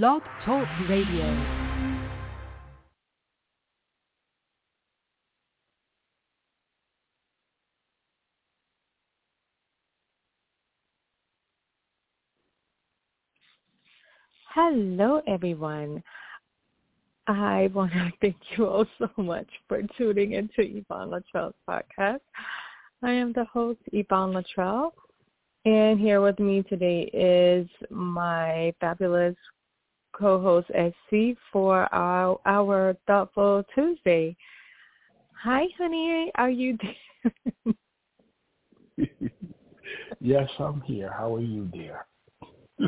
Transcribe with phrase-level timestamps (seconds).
[0.00, 1.26] Blog Talk Radio.
[14.54, 16.02] Hello, everyone.
[17.26, 22.20] I want to thank you all so much for tuning into Yvonne Latrell's podcast.
[23.02, 24.92] I am the host, Yvonne Latrell,
[25.66, 29.36] and here with me today is my fabulous
[30.12, 34.36] co-host, SC, for our, our Thoughtful Tuesday.
[35.42, 36.30] Hi, honey.
[36.36, 37.74] Are you there?
[40.20, 41.12] yes, I'm here.
[41.16, 42.06] How are you, dear?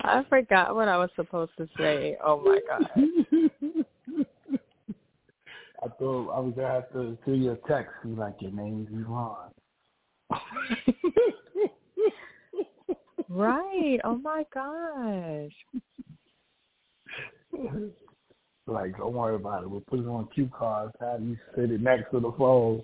[0.00, 2.16] I forgot what I was supposed to say.
[2.24, 2.88] Oh my god.
[5.82, 9.50] I thought I was gonna have to see your text be like your name's Yvonne.
[13.28, 13.98] Right.
[14.04, 15.52] Oh my gosh.
[18.66, 19.70] like, don't worry about it.
[19.70, 20.92] We'll put it on cue cards.
[21.00, 22.82] Have you sit it next to the phone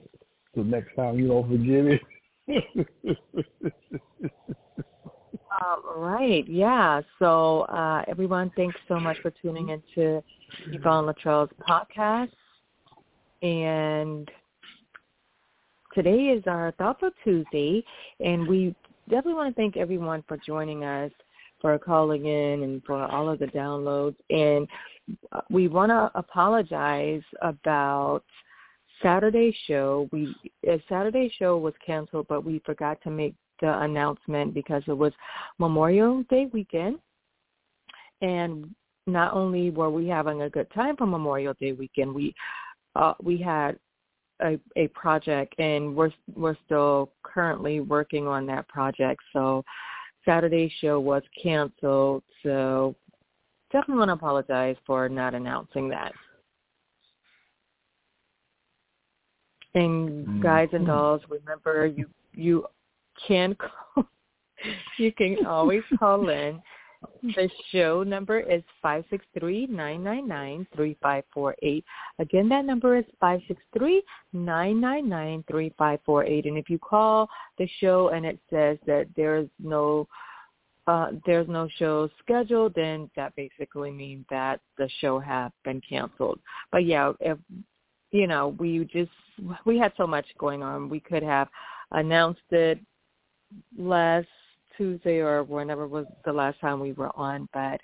[0.55, 2.01] so next time you don't forget
[2.47, 2.87] it.
[5.61, 6.49] Um, right.
[6.49, 7.03] Yeah.
[7.19, 10.23] So uh, everyone, thanks so much for tuning into
[10.69, 12.31] Yvonne Latrell's podcast.
[13.43, 14.31] And
[15.95, 17.85] today is our Thoughtful Tuesday,
[18.21, 18.75] and we
[19.13, 21.13] definitely want to thank everyone for joining us,
[21.61, 24.17] for calling in, and for all of the downloads.
[24.31, 24.67] And
[25.33, 28.25] uh, we want to apologize about
[29.03, 30.09] Saturday's show.
[30.13, 30.35] We
[30.89, 35.13] Saturday's show was canceled, but we forgot to make the announcement because it was
[35.59, 36.99] Memorial Day weekend.
[38.23, 38.75] And
[39.07, 42.35] not only were we having a good time for Memorial Day weekend, we
[42.97, 43.79] uh, we had
[44.43, 49.23] a, a project, and we're we're still currently working on that project.
[49.33, 49.65] So
[50.25, 52.23] Saturday's show was canceled.
[52.43, 52.95] So
[53.71, 56.13] definitely want to apologize for not announcing that.
[59.75, 60.91] And guys and mm-hmm.
[60.91, 62.67] dolls, remember you you
[63.27, 63.55] can
[63.95, 64.07] call.
[64.99, 66.61] you can always call in.
[67.23, 71.85] The show number is five six three nine nine nine three five four eight.
[72.19, 74.03] Again, that number is five six three
[74.33, 76.47] nine nine nine three five four eight.
[76.47, 80.09] And if you call the show and it says that there is no
[80.89, 86.41] uh, there's no show scheduled, then that basically means that the show has been canceled.
[86.73, 87.39] But yeah, if
[88.11, 89.11] you know, we just
[89.65, 91.49] we had so much going on, we could have
[91.93, 92.81] announced it
[93.79, 94.27] last
[94.77, 97.49] Tuesday or whenever was the last time we were on.
[97.53, 97.81] But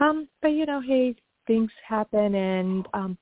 [0.00, 1.14] um but you know, hey,
[1.46, 3.18] things happen and um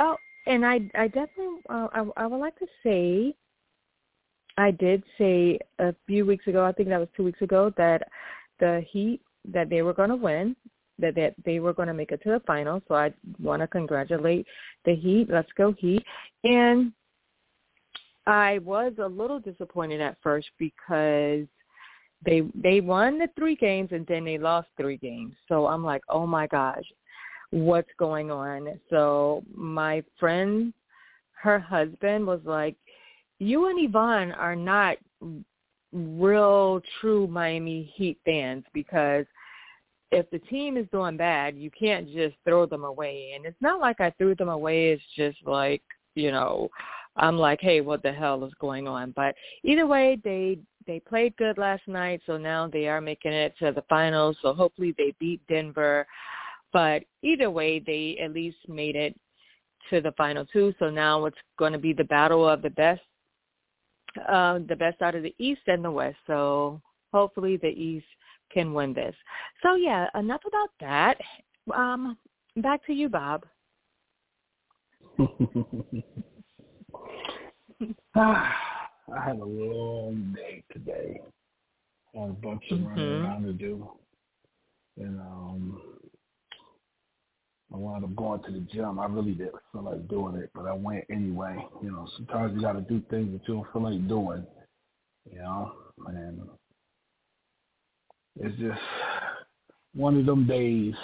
[0.00, 0.16] oh
[0.46, 3.34] and I I definitely uh, I I would like to say
[4.56, 8.08] I did say a few weeks ago, I think that was two weeks ago, that
[8.60, 9.20] the Heat
[9.52, 10.56] that they were going to win,
[10.98, 12.80] that that they were going to make it to the final.
[12.88, 14.46] So I want to congratulate
[14.84, 15.28] the Heat.
[15.28, 16.04] Let's go Heat!
[16.44, 16.92] And
[18.26, 21.46] I was a little disappointed at first because
[22.24, 25.34] they they won the three games and then they lost three games.
[25.48, 26.84] So I'm like, oh my gosh,
[27.50, 28.68] what's going on?
[28.90, 30.72] So my friend,
[31.42, 32.76] her husband was like,
[33.38, 34.96] you and Yvonne are not
[35.92, 39.26] real true Miami Heat fans because
[40.10, 43.32] if the team is doing bad, you can't just throw them away.
[43.34, 44.92] And it's not like I threw them away.
[44.92, 45.82] It's just like,
[46.14, 46.68] you know,
[47.16, 49.12] I'm like, hey, what the hell is going on?
[49.12, 53.54] But either way, they they played good last night, so now they are making it
[53.58, 54.36] to the finals.
[54.42, 56.06] So hopefully they beat Denver.
[56.72, 59.18] But either way, they at least made it
[59.90, 60.74] to the final two.
[60.78, 63.00] So now it's going to be the battle of the best,
[64.28, 66.18] uh, the best out of the East and the West.
[66.26, 66.80] So
[67.12, 68.06] hopefully the East
[68.52, 69.14] can win this.
[69.62, 71.18] So yeah, enough about that.
[71.74, 72.18] Um,
[72.56, 73.46] back to you, Bob.
[78.14, 81.20] I had a long day today.
[82.14, 82.88] I had a bunch of mm-hmm.
[82.88, 83.88] running around to do.
[84.96, 85.80] And um
[87.72, 89.00] I wound up going to the gym.
[89.00, 91.56] I really didn't feel like doing it, but I went anyway.
[91.82, 94.46] You know, sometimes you gotta do things that you don't feel like doing.
[95.30, 95.72] You know,
[96.06, 96.40] and
[98.40, 98.80] it's just
[99.94, 100.94] one of them days.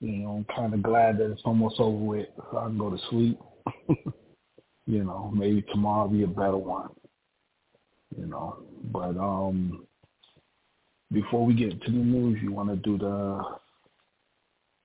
[0.00, 2.90] You know, I'm kind of glad that it's almost over with, so I can go
[2.90, 3.38] to sleep.
[4.90, 6.90] you know, maybe tomorrow will be a better one.
[8.18, 8.58] You know,
[8.92, 9.86] but um,
[11.12, 13.40] before we get to the news, you want to do the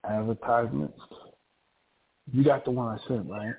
[0.08, 1.00] advertisements.
[2.32, 3.56] You got the one I sent, right?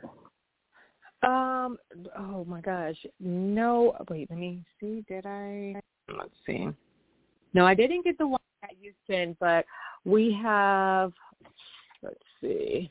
[1.22, 1.78] Um.
[2.16, 2.96] Oh my gosh.
[3.18, 3.96] No.
[4.08, 4.30] Wait.
[4.30, 5.04] Let me see.
[5.08, 5.74] Did I?
[6.16, 6.68] Let's see.
[7.54, 9.64] No, I didn't get the one that Houston, but
[10.04, 11.12] we have.
[12.02, 12.90] Let's see.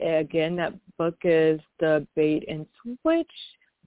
[0.00, 2.66] Again, that book is The Bait and
[3.02, 3.30] Switch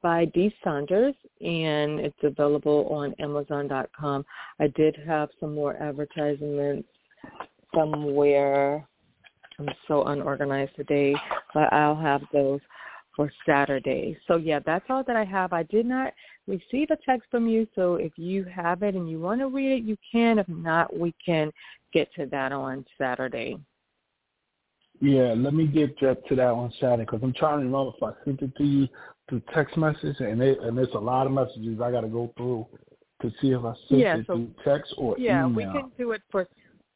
[0.02, 4.26] by Dee Saunders, and it's available on Amazon.com.
[4.60, 6.88] I did have some more advertisements
[7.76, 8.88] somewhere.
[9.60, 11.16] I'm so unorganized today,
[11.54, 12.62] but I'll have those
[13.16, 14.18] for Saturday.
[14.28, 15.52] So yeah, that's all that I have.
[15.52, 16.14] I did not
[16.50, 19.78] receive a text from you, so if you have it and you want to read
[19.78, 20.40] it, you can.
[20.40, 21.51] If not, we can
[21.94, 23.57] get to that on Saturday.
[25.01, 28.12] Yeah, let me get to that on Saturday because I'm trying to remember if I
[28.25, 28.88] sent it to you
[29.30, 32.34] through text message, and it, and there's a lot of messages I got to go
[32.36, 32.68] through
[33.22, 35.56] to see if I sent yeah, it so, through text or yeah, email.
[35.56, 36.48] we can do it for.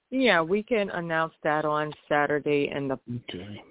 [0.10, 3.00] Yeah, we can announce that on Saturday in the.
[3.30, 3.64] Okay.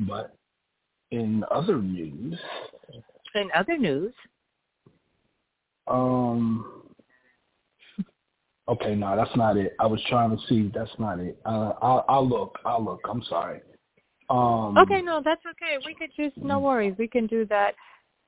[0.00, 0.36] But
[1.10, 2.38] in other news.
[3.36, 4.12] In other news.
[5.86, 6.86] Um,
[8.68, 9.76] Okay, no, that's not it.
[9.78, 10.70] I was trying to see.
[10.74, 11.38] That's not it.
[11.44, 12.58] Uh, I'll, I'll look.
[12.64, 13.00] I'll look.
[13.08, 13.60] I'm sorry.
[14.28, 15.78] Um, okay, no, that's okay.
[15.86, 16.96] We could just no worries.
[16.98, 17.74] We can do that.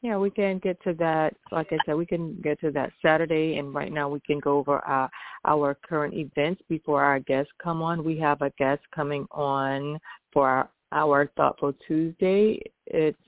[0.01, 1.35] Yeah, we can get to that.
[1.51, 4.59] Like I said, we can get to that Saturday, and right now we can go
[4.59, 5.11] over our
[5.45, 8.05] our current events before our guests come on.
[8.05, 9.99] We have a guest coming on
[10.33, 12.63] for our, our Thoughtful Tuesday.
[12.87, 13.19] It's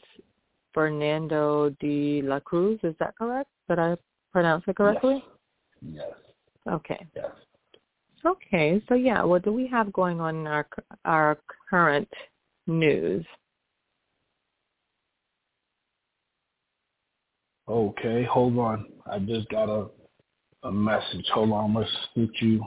[0.73, 2.79] Fernando de la Cruz.
[2.83, 3.51] Is that correct?
[3.69, 3.97] Did I
[4.33, 5.25] pronounce it correctly?
[5.83, 6.05] Yes.
[6.07, 6.13] yes.
[6.69, 7.07] Okay.
[7.15, 7.31] Yes.
[8.25, 8.83] Okay.
[8.89, 10.67] So yeah, what do we have going on in our
[11.05, 11.39] our
[11.69, 12.09] current
[12.67, 13.25] news?
[17.69, 18.87] Okay, hold on.
[19.07, 19.89] I just got a
[20.65, 21.27] a message.
[21.33, 22.65] Hold on, I'm gonna shoot you.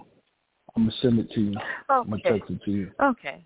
[0.75, 1.49] I'm gonna send it to you.
[1.51, 1.59] Okay.
[1.89, 2.91] I'm gonna text it to you.
[3.01, 3.45] Okay.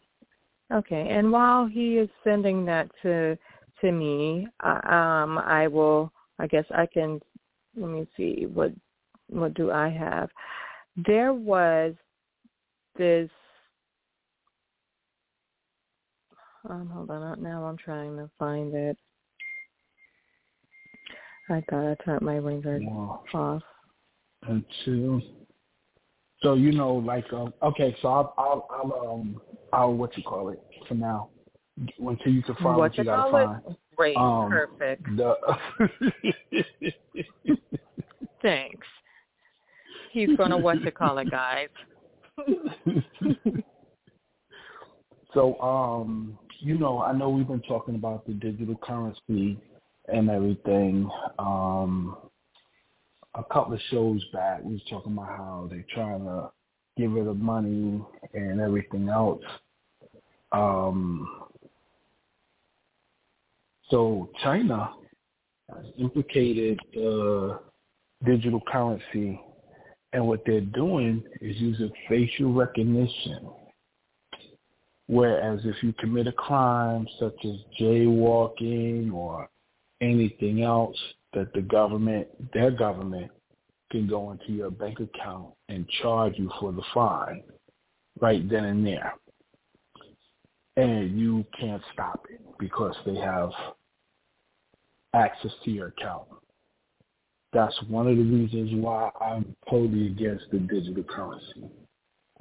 [0.73, 1.07] Okay.
[1.09, 3.37] And while he is sending that to
[3.81, 6.11] to me, uh, um, I will.
[6.39, 7.19] I guess I can.
[7.75, 8.71] Let me see what
[9.29, 10.29] what do I have?
[11.05, 11.93] There was
[12.97, 13.29] this.
[16.69, 17.41] Um, hold on.
[17.41, 18.97] Now I'm trying to find it.
[21.49, 23.23] I thought I turned my ringer wow.
[23.33, 23.63] off.
[24.43, 25.21] And two.
[26.41, 29.41] So you know, like, um, okay, so I'll, I'll, I'll, um,
[29.73, 31.29] I'll what you call it for now
[31.99, 33.61] until you can find what, what you gotta find.
[33.67, 33.77] It?
[33.95, 35.03] Great, um, perfect.
[35.15, 35.35] The
[38.41, 38.87] Thanks
[40.17, 41.69] he's gonna what you call it, guys.
[45.33, 49.57] so, um, you know, I know we've been talking about the digital currency
[50.07, 51.09] and everything.
[51.39, 52.17] Um,
[53.35, 56.49] a couple of shows back, we was talking about how they're trying to
[56.97, 58.01] get rid of money
[58.33, 59.43] and everything else.
[60.51, 61.43] Um,
[63.89, 64.91] so China
[65.73, 67.57] has implicated uh,
[68.25, 69.39] digital currency
[70.13, 73.49] and what they're doing is using facial recognition.
[75.07, 79.49] Whereas if you commit a crime such as jaywalking or
[80.01, 80.97] anything else,
[81.33, 83.31] that the government, their government,
[83.91, 87.43] can go into your bank account and charge you for the fine
[88.19, 89.13] right then and there.
[90.75, 93.51] And you can't stop it because they have
[95.17, 96.27] access to your account.
[97.53, 101.63] That's one of the reasons why I'm totally against the digital currency.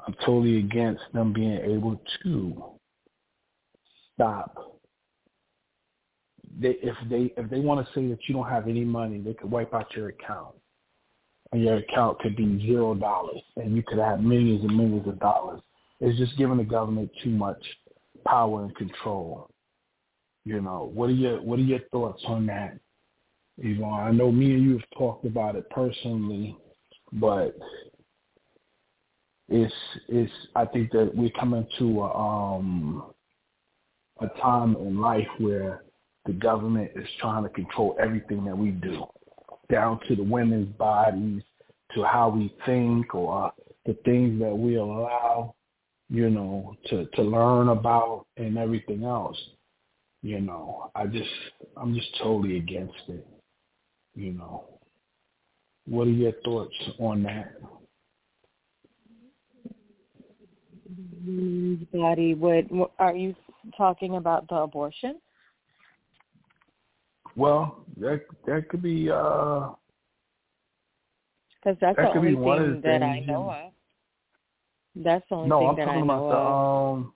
[0.06, 2.76] I'm totally against them being able to
[4.14, 4.80] stop.
[6.58, 9.34] They, if they if they want to say that you don't have any money, they
[9.34, 10.54] could wipe out your account,
[11.52, 15.18] and your account could be zero dollars, and you could have millions and millions of
[15.18, 15.60] dollars.
[16.00, 17.62] It's just giving the government too much
[18.26, 19.50] power and control.
[20.46, 22.78] You know, what are your what are your thoughts on that,
[23.58, 24.06] Yvonne?
[24.06, 26.56] I know me and you have talked about it personally,
[27.14, 27.58] but
[29.48, 29.74] it's
[30.08, 33.06] it's I think that we're coming to a, um
[34.20, 35.82] a time in life where
[36.26, 39.04] the government is trying to control everything that we do,
[39.68, 41.42] down to the women's bodies,
[41.96, 43.52] to how we think, or
[43.84, 45.56] the things that we allow,
[46.08, 49.36] you know, to to learn about and everything else.
[50.26, 51.30] You know, I just
[51.76, 53.24] I'm just totally against it.
[54.16, 54.64] You know,
[55.86, 57.54] what are your thoughts on that?
[61.92, 62.68] Body would
[62.98, 63.36] are you
[63.76, 65.20] talking about the abortion?
[67.36, 69.68] Well, that that could be uh
[71.62, 73.72] because that's that the only thing that I know of.
[74.96, 77.12] That's the only no, thing I'm that talking I know about the um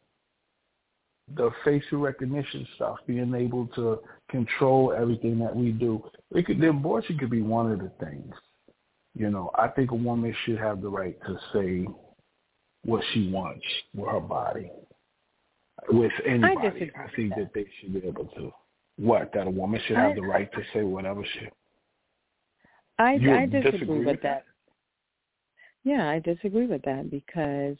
[1.37, 6.02] the facial recognition stuff, being able to control everything that we do.
[6.32, 8.32] It could, the abortion could be one of the things.
[9.14, 11.87] You know, I think a woman should have the right to say
[12.84, 14.70] what she wants with her body.
[15.88, 17.38] With anybody, I, I think that.
[17.38, 18.52] that they should be able to.
[18.96, 21.49] What that a woman should have I, the right to say whatever she.
[22.99, 24.44] I you I disagree, disagree with, with that.
[25.84, 27.78] Yeah, I disagree with that because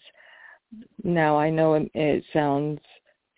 [1.05, 2.81] now I know it, it sounds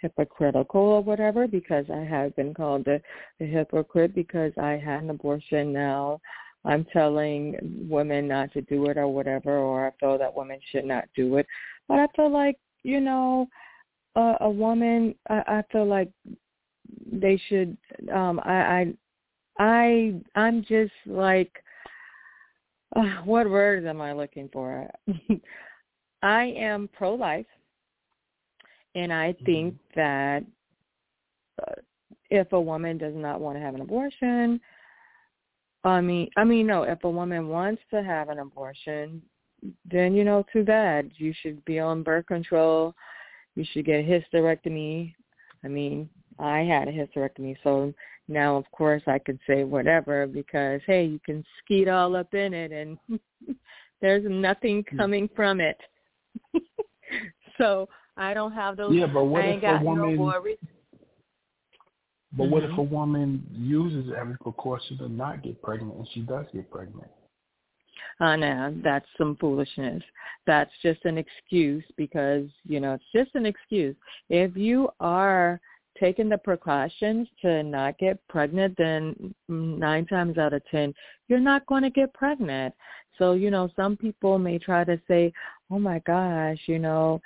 [0.03, 3.01] hypocritical or whatever because I have been called a,
[3.41, 6.21] a hypocrite because I had an abortion now.
[6.65, 7.57] I'm telling
[7.89, 11.37] women not to do it or whatever, or I feel that women should not do
[11.39, 11.47] it.
[11.89, 13.49] But I feel like, you know,
[14.15, 16.11] a, a woman, I, I feel like
[17.11, 17.77] they should,
[18.13, 18.95] um, I, I,
[19.59, 21.53] I, I'm just like,
[22.95, 24.89] uh, what words am I looking for?
[26.23, 27.47] I am pro-life
[28.95, 30.01] and I think mm-hmm.
[30.01, 30.45] that
[31.63, 31.81] uh,
[32.31, 34.61] if a woman does not want to have an abortion,
[35.85, 39.23] I mean, I mean, no, if a woman wants to have an abortion,
[39.91, 41.11] then you know, too bad.
[41.17, 42.95] You should be on birth control.
[43.55, 45.15] You should get a hysterectomy.
[45.65, 46.09] I mean,
[46.39, 47.93] I had a hysterectomy, so
[48.29, 52.55] now of course I can say whatever because hey, you can skeet all up in
[52.55, 52.99] it and
[54.01, 54.97] there's nothing hmm.
[54.97, 55.79] coming from it.
[57.59, 58.95] so I don't have those.
[58.95, 60.17] Yeah, but what I if a woman?
[60.17, 60.33] No.
[62.35, 62.53] But mm-hmm.
[62.53, 66.71] what if a woman uses every precaution to not get pregnant and she does get
[66.71, 67.09] pregnant?
[68.21, 70.03] Uh, no, that's some foolishness.
[70.47, 73.97] That's just an excuse because, you know, it's just an excuse.
[74.29, 75.61] If you are
[75.99, 80.95] taking the precautions to not get pregnant, then nine times out of ten,
[81.29, 82.75] you're not going to get pregnant.
[83.19, 85.33] So, you know, some people may try to say,
[85.71, 87.21] oh my gosh, you know,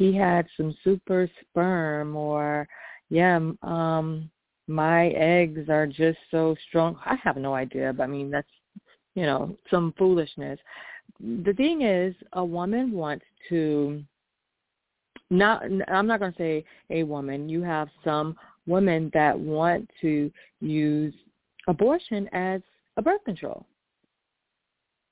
[0.00, 2.66] he had some super sperm or
[3.10, 4.30] yeah um
[4.66, 6.96] my eggs are just so strong.
[7.04, 8.48] I have no idea but i mean that's
[9.14, 10.58] you know some foolishness.
[11.20, 14.02] The thing is a woman wants to
[15.28, 17.48] not i'm not going to say a woman.
[17.50, 21.12] You have some women that want to use
[21.68, 22.62] abortion as
[22.96, 23.66] a birth control.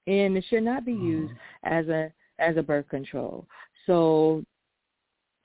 [0.07, 1.75] And it should not be used mm-hmm.
[1.75, 3.47] as a as a birth control.
[3.87, 4.45] So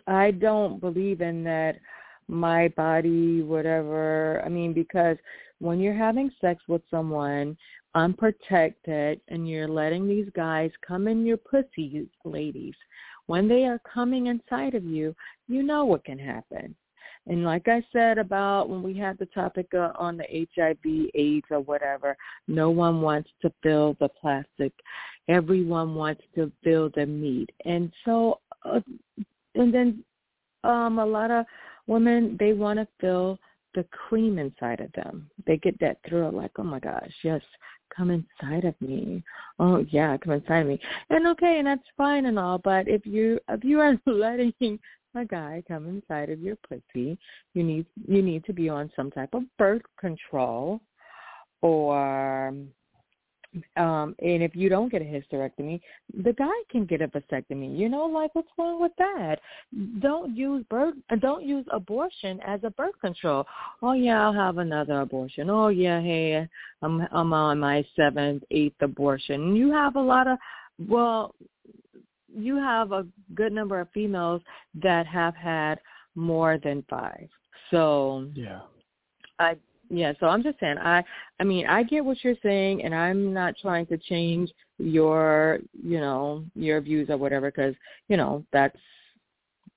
[0.07, 1.79] I don't believe in that
[2.27, 4.41] my body, whatever.
[4.45, 5.17] I mean, because
[5.59, 7.57] when you're having sex with someone
[7.95, 12.75] unprotected and you're letting these guys come in your pussy, ladies,
[13.27, 15.15] when they are coming inside of you,
[15.47, 16.75] you know what can happen.
[17.27, 21.47] And like I said about when we had the topic uh, on the HIV, AIDS,
[21.49, 22.17] or whatever,
[22.49, 24.73] no one wants to feel the plastic.
[25.29, 27.49] Everyone wants to feel the meat.
[27.63, 28.81] And so uh,
[29.55, 30.03] and then
[30.63, 31.45] um a lot of
[31.87, 33.37] women they want to feel
[33.75, 35.29] the cream inside of them.
[35.47, 37.41] They get that thrill like, oh my gosh, yes,
[37.95, 39.23] come inside of me.
[39.59, 40.79] Oh yeah, come inside of me.
[41.09, 44.79] And okay, and that's fine and all, but if you if you are letting
[45.15, 47.17] a guy come inside of your pussy,
[47.53, 50.81] you need you need to be on some type of birth control
[51.61, 52.53] or
[53.77, 55.79] um and if you don't get a hysterectomy
[56.23, 57.77] the guy can get a vasectomy.
[57.77, 59.39] You know like what's wrong with that?
[59.99, 63.45] Don't use birth don't use abortion as a birth control.
[63.81, 65.49] Oh yeah i'll have another abortion.
[65.49, 66.47] Oh yeah hey
[66.81, 69.55] i'm i'm on my seventh eighth abortion.
[69.55, 70.37] You have a lot of
[70.87, 71.35] well
[72.35, 73.05] you have a
[73.35, 74.41] good number of females
[74.81, 75.79] that have had
[76.15, 77.27] more than five.
[77.71, 78.61] So yeah.
[79.39, 79.55] I
[79.89, 81.03] yeah, so I'm just saying I
[81.39, 85.99] I mean, I get what you're saying and I'm not trying to change your, you
[85.99, 87.75] know, your views or whatever cuz,
[88.07, 88.77] you know, that's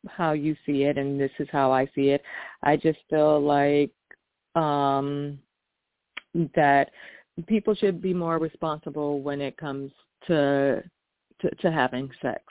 [0.09, 2.23] how you see it, and this is how I see it.
[2.63, 3.91] I just feel like
[4.55, 5.39] um
[6.55, 6.91] that
[7.47, 9.93] people should be more responsible when it comes
[10.27, 10.83] to
[11.41, 12.43] to, to having sex.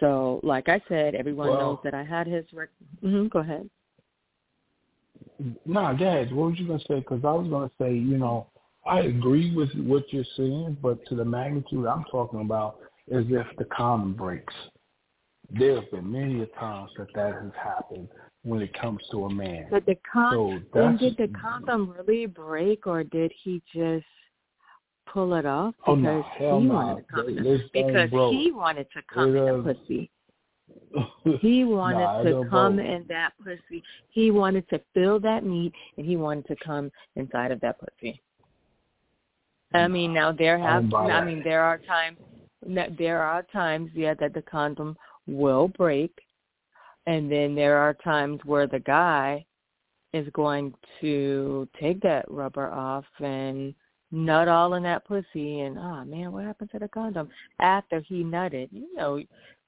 [0.00, 2.44] So, like I said, everyone well, knows that I had his.
[2.52, 2.70] Rec-
[3.02, 3.68] mm-hmm, go ahead.
[5.64, 6.32] Nah, ahead.
[6.32, 6.96] What was you gonna say?
[7.00, 8.48] Because I was gonna say, you know,
[8.86, 13.46] I agree with what you're saying, but to the magnitude I'm talking about is if
[13.56, 14.54] the condom breaks.
[15.50, 18.08] There have been many a times that that has happened
[18.42, 19.66] when it comes to a man.
[19.70, 24.04] But the con- so then did the condom really break, or did he just
[25.06, 26.74] pull it off because oh, no, hell he no.
[26.74, 28.34] wanted to come they, because broke.
[28.34, 30.10] he wanted to come it, in the pussy.
[31.40, 32.86] He wanted nah, to come broke.
[32.86, 33.82] in that pussy.
[34.10, 38.20] He wanted to feel that meat, and he wanted to come inside of that pussy.
[39.74, 40.92] I mean, now there have.
[40.94, 42.18] I, I mean, there are times.
[42.98, 46.12] There are times, yeah, that the condom will break,
[47.06, 49.44] and then there are times where the guy
[50.12, 53.74] is going to take that rubber off and
[54.10, 57.28] nut all in that pussy and oh man, what happened to the condom
[57.60, 58.68] after he nutted?
[58.72, 59.22] You know,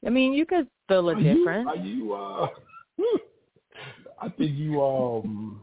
[0.07, 1.69] I mean, you could feel a are difference.
[1.83, 2.47] You, are
[2.97, 3.05] you?
[3.05, 3.19] Uh,
[4.23, 5.61] I think you um.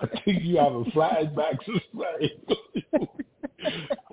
[0.00, 2.32] I think you have a flashback to say.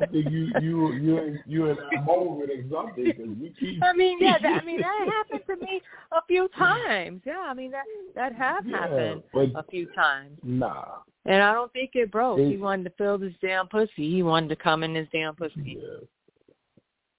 [0.01, 3.05] I think you you you you in that moment or something.
[3.05, 6.47] Cause we keep, I mean, yeah, that, I mean that happened to me a few
[6.57, 7.21] times.
[7.25, 7.83] Yeah, I mean that
[8.15, 10.39] that has yeah, happened a few times.
[10.43, 10.99] Nah.
[11.25, 12.39] And I don't think it broke.
[12.39, 14.11] It, he wanted to fill this damn pussy.
[14.11, 15.79] He wanted to come in this damn pussy.
[15.79, 16.05] Yeah.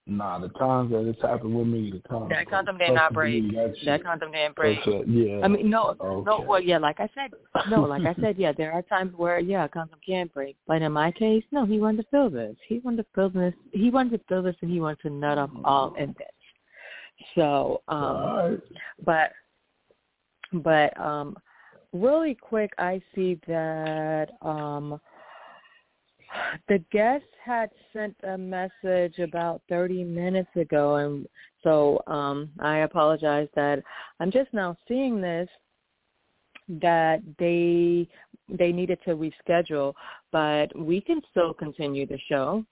[0.08, 3.42] Nah, the times that it's happened with me, the times that condom did not break.
[3.84, 4.78] That condom didn't break.
[4.86, 5.40] A, yeah.
[5.42, 6.24] I mean, no, okay.
[6.24, 6.44] no.
[6.46, 7.32] Well, yeah, like I said,
[7.68, 10.56] no, like I said, yeah, there are times where yeah, a condom can break.
[10.68, 12.54] But in my case, no, he wanted to fill this.
[12.68, 13.52] He wanted to fill this.
[13.72, 16.28] He wanted to fill this, and he wanted to nut up all in this.
[17.34, 18.58] So, um, right.
[19.04, 19.32] but,
[20.52, 21.36] but, um,
[21.92, 25.00] really quick, I see that um
[26.68, 31.26] the guest had sent a message about 30 minutes ago and
[31.62, 33.82] so um I apologize that
[34.20, 35.48] I'm just now seeing this
[36.80, 38.08] that they
[38.48, 39.94] they needed to reschedule
[40.32, 42.64] but we can still continue the show.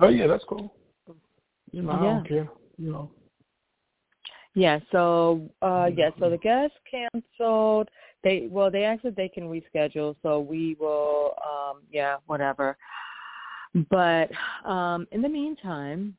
[0.00, 0.72] Oh yeah, that's cool.
[1.70, 1.96] You know, yeah.
[1.96, 2.48] I don't care.
[2.78, 3.10] You know.
[4.54, 7.88] Yeah, so uh yeah, so the guest canceled
[8.22, 11.34] they well, they asked if they can reschedule, so we will.
[11.44, 12.76] um Yeah, whatever.
[13.90, 14.30] But
[14.64, 16.16] um in the meantime,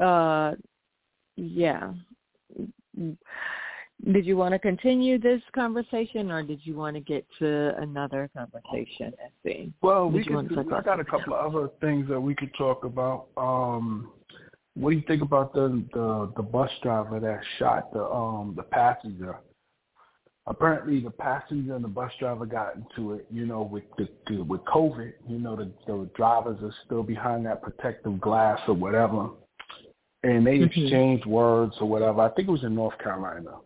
[0.00, 0.54] uh
[1.36, 1.92] yeah.
[4.12, 8.30] Did you want to continue this conversation, or did you want to get to another
[8.36, 9.12] conversation?
[9.24, 9.68] I SC?
[9.82, 10.52] Well, we could.
[10.72, 13.26] I got a couple of other things that we could talk about.
[13.36, 14.10] Um
[14.78, 18.62] What do you think about the the the bus driver that shot the um the
[18.62, 19.38] passenger?
[20.48, 24.42] apparently the passenger and the bus driver got into it, you know, with the, the
[24.42, 29.28] with COVID, you know, the, the drivers are still behind that protective glass or whatever.
[30.24, 30.64] And they mm-hmm.
[30.64, 32.22] exchanged words or whatever.
[32.22, 33.56] I think it was in North Carolina.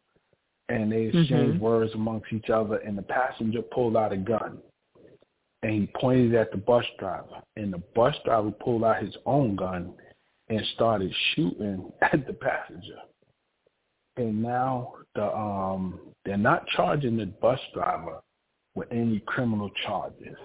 [0.68, 1.58] And they exchanged mm-hmm.
[1.60, 4.58] words amongst each other and the passenger pulled out a gun
[5.62, 9.54] and he pointed at the bus driver and the bus driver pulled out his own
[9.54, 9.92] gun
[10.52, 12.98] and started shooting at the passenger
[14.16, 18.20] and now the um they're not charging the bus driver
[18.74, 20.36] with any criminal charges,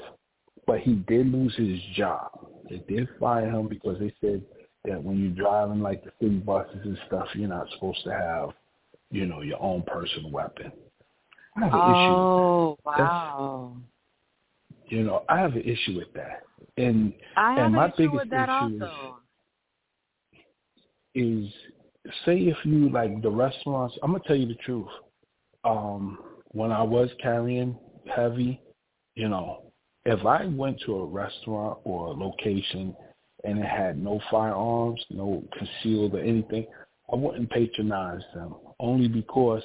[0.66, 2.32] but he did lose his job.
[2.70, 4.42] They did fire him because they said
[4.86, 8.50] that when you're driving like the city buses and stuff, you're not supposed to have,
[9.12, 10.72] you know, your own personal weapon.
[11.56, 12.82] I have an oh, issue.
[12.86, 13.78] That's, wow.
[14.88, 16.44] You know, I have an issue with that.
[16.78, 18.86] And I have and my an issue biggest with that issue also.
[18.86, 19.27] is
[22.26, 24.88] say if you like the restaurants, I'm gonna tell you the truth.
[25.64, 26.20] Um,
[26.52, 27.78] when I was carrying
[28.14, 28.62] heavy,
[29.16, 29.64] you know,
[30.06, 32.96] if I went to a restaurant or a location
[33.44, 36.66] and it had no firearms, no concealed or anything,
[37.12, 39.64] I wouldn't patronize them only because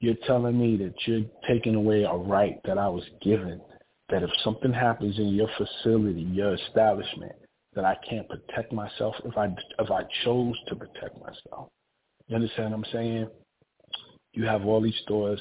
[0.00, 3.60] you're telling me that you're taking away a right that I was given.
[4.08, 7.32] That if something happens in your facility, your establishment,
[7.74, 9.46] that I can't protect myself if I
[9.78, 11.70] if I chose to protect myself.
[12.26, 13.28] You understand what I'm saying?
[14.32, 15.40] You have all these stores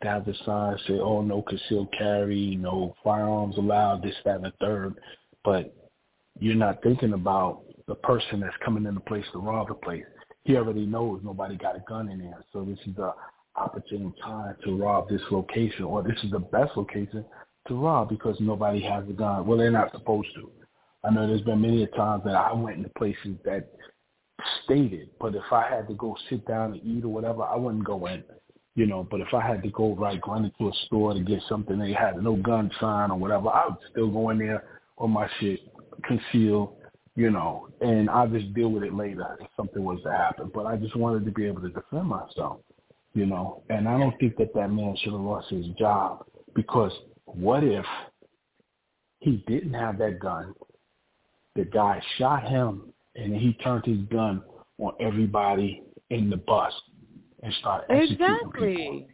[0.00, 4.44] that have the signs say, "Oh, no concealed carry, no firearms allowed," this, that, and
[4.44, 4.94] the third.
[5.44, 5.74] But
[6.38, 10.04] you're not thinking about the person that's coming in the place to rob the place.
[10.44, 13.12] He already knows nobody got a gun in there, so this is the
[13.56, 17.24] opportune time to rob this location, or this is the best location
[17.68, 19.46] to rob because nobody has a gun.
[19.46, 20.50] Well, they're not supposed to.
[21.04, 23.70] I know there's been many times that I went into places that
[24.64, 25.10] stated.
[25.18, 28.06] But if I had to go sit down and eat or whatever, I wouldn't go
[28.06, 28.22] in.
[28.76, 31.42] You know, but if I had to go like run into a store to get
[31.48, 35.10] something they had no gun sign or whatever, I would still go in there with
[35.10, 35.60] my shit
[36.04, 36.76] concealed,
[37.16, 40.50] you know, and I'll just deal with it later if something was to happen.
[40.54, 42.60] But I just wanted to be able to defend myself,
[43.12, 46.92] you know, and I don't think that that man should have lost his job because
[47.24, 47.84] what if
[49.18, 50.54] he didn't have that gun?
[51.56, 54.42] The guy shot him and he turned his gun
[54.78, 56.72] on everybody in the bus
[57.42, 58.76] and started executing exactly.
[58.76, 59.06] people.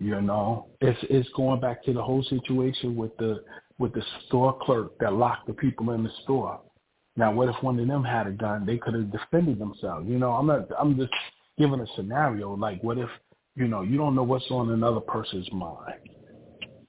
[0.00, 3.42] You know, it's it's going back to the whole situation with the
[3.78, 6.60] with the store clerk that locked the people in the store.
[7.16, 8.64] Now, what if one of them had a gun?
[8.64, 10.08] They could have defended themselves.
[10.08, 10.68] You know, I'm not.
[10.78, 11.12] I'm just
[11.58, 12.54] giving a scenario.
[12.56, 13.10] Like, what if
[13.56, 16.00] you know you don't know what's on another person's mind.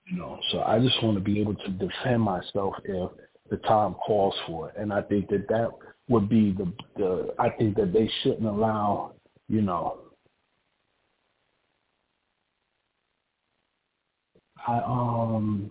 [0.05, 3.11] You know, so I just want to be able to defend myself if
[3.51, 5.69] the time calls for it, and I think that that
[6.07, 7.35] would be the the.
[7.37, 9.13] I think that they shouldn't allow
[9.49, 9.99] you know
[14.67, 15.69] I um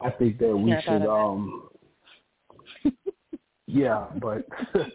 [0.00, 1.68] I think that we should um
[3.66, 4.46] yeah, but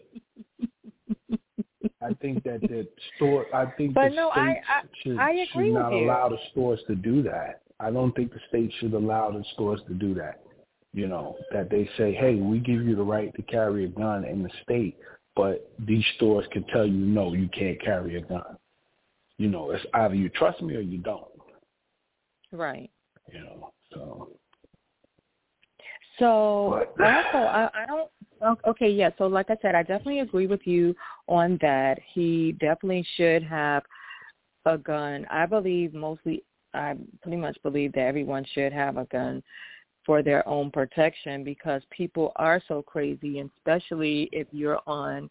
[2.01, 5.49] I think that the store I think But the no, I- I- should, I should
[5.61, 7.61] agree with not allow the stores to do that.
[7.79, 10.41] I don't think the state should allow the stores to do that.
[10.93, 14.23] You know, that they say, Hey, we give you the right to carry a gun
[14.25, 14.97] in the state,
[15.35, 18.57] but these stores can tell you no, you can't carry a gun.
[19.37, 21.25] You know, it's either you trust me or you don't.
[22.51, 22.89] Right.
[23.31, 24.29] You know, so
[26.17, 28.09] So But- also, I, I don't.
[28.41, 29.09] Oh, okay, yeah.
[29.17, 30.95] So like I said, I definitely agree with you
[31.27, 31.99] on that.
[32.13, 33.83] He definitely should have
[34.65, 35.27] a gun.
[35.29, 36.43] I believe mostly.
[36.73, 39.41] I pretty much believe that everyone should have a gun
[40.09, 45.29] for their own protection because people are so crazy, and especially if you're on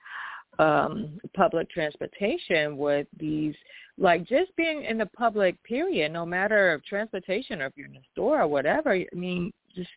[0.60, 3.54] um public transportation with these
[3.96, 7.94] like just being in the public period no matter of transportation or if you're in
[7.94, 9.90] a store or whatever i mean just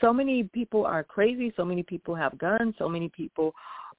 [0.00, 3.52] so many people are crazy so many people have guns so many people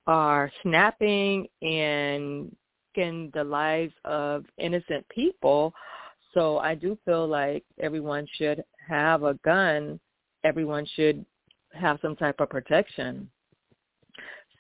[0.08, 2.56] are snapping and
[2.95, 5.73] taking the lives of innocent people.
[6.34, 10.00] So i do feel like everyone should have a gun
[10.43, 11.26] everyone should
[11.74, 13.30] have some type of protection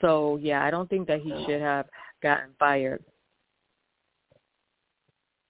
[0.01, 1.85] so yeah i don't think that he should have
[2.21, 3.03] gotten fired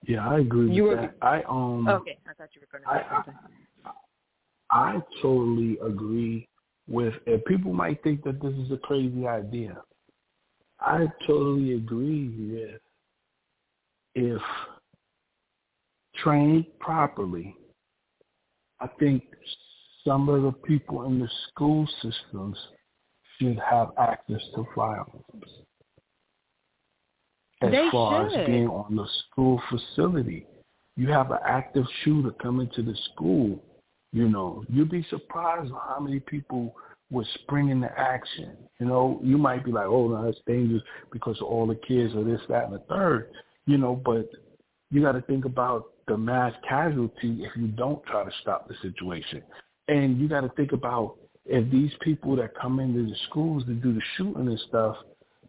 [0.05, 1.15] yeah, I agree with You were- that.
[1.21, 5.77] I um okay i thought you were going to say I, something I I totally
[5.86, 6.47] agree
[6.88, 9.77] with and people might think that this is a crazy idea.
[10.79, 12.81] I totally agree with
[14.15, 14.41] if
[16.15, 17.55] trained properly,
[18.83, 19.23] I think
[20.05, 22.57] some of the people in the school systems
[23.39, 25.23] should have access to firearms.
[27.61, 28.41] As They far should.
[28.41, 30.45] as being on the school facility,
[30.97, 33.63] you have an active shooter coming to the school.
[34.11, 36.75] You know, you'd be surprised how many people
[37.09, 38.51] would spring into action.
[38.81, 42.13] You know, you might be like, oh, no, that's dangerous because of all the kids
[42.15, 43.31] or this, that, and the third.
[43.65, 44.29] You know, but
[44.91, 48.75] you got to think about the mass casualty if you don't try to stop the
[48.81, 49.41] situation.
[49.87, 53.73] And you got to think about if these people that come into the schools to
[53.73, 54.95] do the shooting and stuff,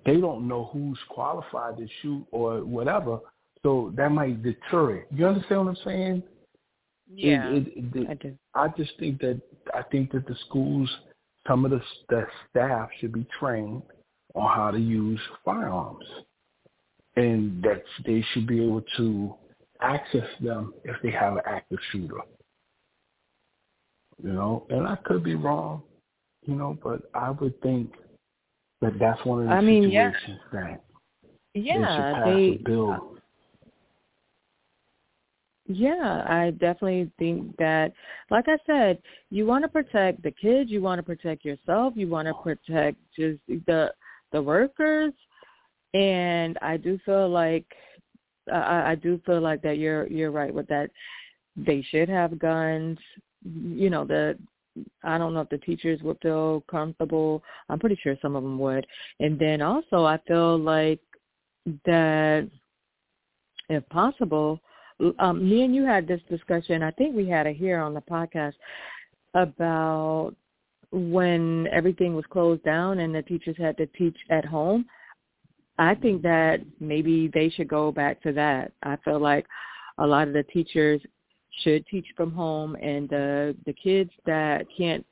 [0.05, 3.19] they don't know who's qualified to shoot or whatever.
[3.63, 5.07] So that might deter it.
[5.11, 6.23] You understand what I'm saying?
[7.13, 9.41] yeah It, it, it, i do I just think that
[9.73, 10.91] I think that the schools,
[11.47, 13.83] some of the, the staff should be trained
[14.35, 16.05] on how to use firearms,
[17.17, 19.35] and that they should be able to
[19.85, 22.21] access them if they have an active shooter.
[24.23, 25.83] You know, and I could be wrong,
[26.47, 27.93] you know, but I would think
[28.81, 30.13] that that's one of the I mean, yeah.
[30.13, 30.85] situations that
[31.55, 33.11] they should yeah pass they bill.
[35.67, 37.93] Yeah, I definitely think that,
[38.31, 38.99] like I said,
[39.31, 42.99] you want to protect the kids, you want to protect yourself, you want to protect
[43.17, 43.93] just the
[44.33, 45.13] the workers,
[45.95, 47.67] and I do feel like
[48.53, 50.91] I, I do feel like that you're you're right with that.
[51.57, 52.99] They should have guns.
[53.45, 54.39] You know, the
[55.03, 57.43] I don't know if the teachers would feel comfortable.
[57.69, 58.87] I'm pretty sure some of them would.
[59.21, 61.01] And then also, I feel like
[61.87, 62.49] that
[63.69, 64.61] if possible
[65.19, 66.83] um, me and you had this discussion.
[66.83, 68.55] I think we had it here on the podcast
[69.35, 70.35] about
[70.93, 74.87] when everything was closed down and the teachers had to teach at home.
[75.79, 78.73] I think that maybe they should go back to that.
[78.83, 79.47] I feel like
[79.99, 81.01] a lot of the teachers
[81.63, 85.05] should teach from home, and the the kids that can't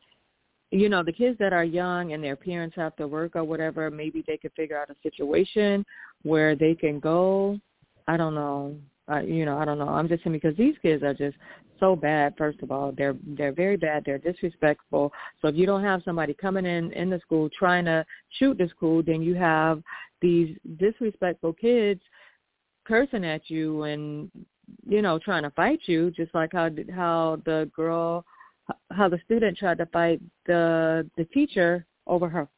[0.72, 3.90] you know, the kids that are young and their parents have to work or whatever,
[3.90, 5.84] maybe they could figure out a situation
[6.22, 7.60] where they can go.
[8.08, 8.74] I don't know.
[9.06, 9.88] I, you know, I don't know.
[9.88, 11.36] I'm just saying because these kids are just
[11.78, 12.34] so bad.
[12.38, 14.04] First of all, they're they're very bad.
[14.06, 15.12] They're disrespectful.
[15.42, 18.06] So if you don't have somebody coming in in the school trying to
[18.38, 19.82] shoot the school, then you have
[20.22, 22.00] these disrespectful kids
[22.86, 24.30] cursing at you and
[24.88, 28.24] you know trying to fight you, just like how how the girl
[28.90, 32.48] how the student tried to fight the the teacher over her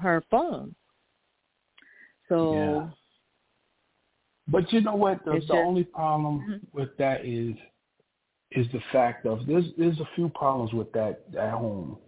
[0.00, 0.74] her phone.
[2.28, 2.88] So yeah.
[4.48, 5.24] But you know what?
[5.24, 6.78] The, the just, only problem mm-hmm.
[6.78, 7.54] with that is
[8.52, 11.98] is the fact of there's there's a few problems with that at home.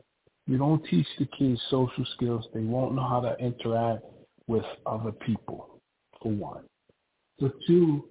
[0.46, 2.46] You don't teach the kids social skills.
[2.52, 4.02] They won't know how to interact
[4.46, 5.80] with other people,
[6.20, 6.64] for one.
[7.38, 8.04] For two,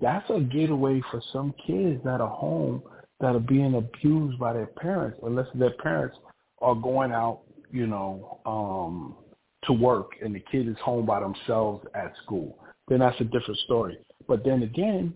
[0.00, 2.82] that's a getaway for some kids that are home
[3.20, 6.16] that are being abused by their parents, unless their parents
[6.60, 7.40] are going out,
[7.70, 9.16] you know, um,
[9.64, 12.58] to work and the kid is home by themselves at school.
[12.88, 13.98] Then that's a different story.
[14.26, 15.14] But then again,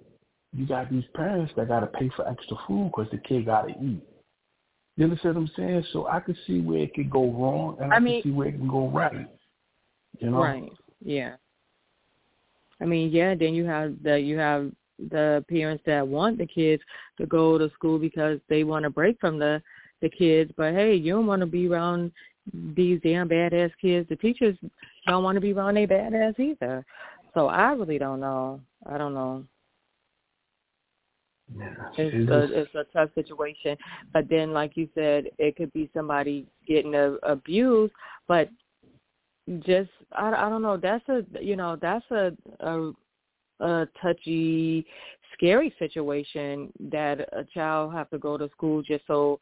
[0.53, 3.63] you got these parents that got to pay for extra food because the kid got
[3.63, 4.03] to eat.
[4.97, 5.85] You understand what I'm saying?
[5.93, 8.35] So I can see where it could go wrong, and I, I mean, can see
[8.35, 9.29] where it can go right.
[10.21, 10.43] You know?
[10.43, 10.73] Right.
[11.05, 11.37] Yeah.
[12.81, 13.35] I mean, yeah.
[13.35, 16.83] Then you have the you have the parents that want the kids
[17.19, 19.63] to go to school because they want to break from the
[20.03, 22.11] the kids but hey you don't want to be around
[22.75, 24.57] these damn badass kids the teachers
[25.07, 26.85] don't want to be around a badass either
[27.35, 29.45] so i really don't know i don't know
[31.59, 33.77] yeah, it's a it's a tough situation
[34.13, 37.93] but then like you said it could be somebody getting a, abused
[38.29, 38.49] but
[39.61, 42.93] just I, I don't know that's a you know that's a, a
[43.61, 44.87] a touchy,
[45.35, 49.39] scary situation that a child have to go to school just so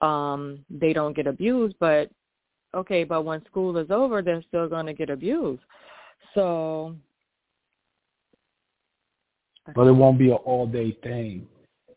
[0.00, 1.76] um they don't get abused.
[1.78, 2.10] But
[2.74, 5.62] okay, but when school is over, they're still going to get abused.
[6.34, 6.96] So.
[9.74, 11.46] But it won't be an all day thing.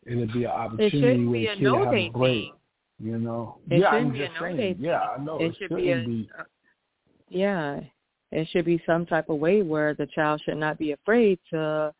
[0.04, 2.44] It'll be an opportunity where a kid no have a break.
[2.44, 2.52] Thing.
[3.00, 3.58] You know.
[3.68, 4.76] It yeah, I'm just saying.
[4.78, 5.38] Yeah, I know.
[5.38, 6.30] It, it should be, a, be.
[7.28, 7.80] Yeah,
[8.32, 11.92] it should be some type of way where the child should not be afraid to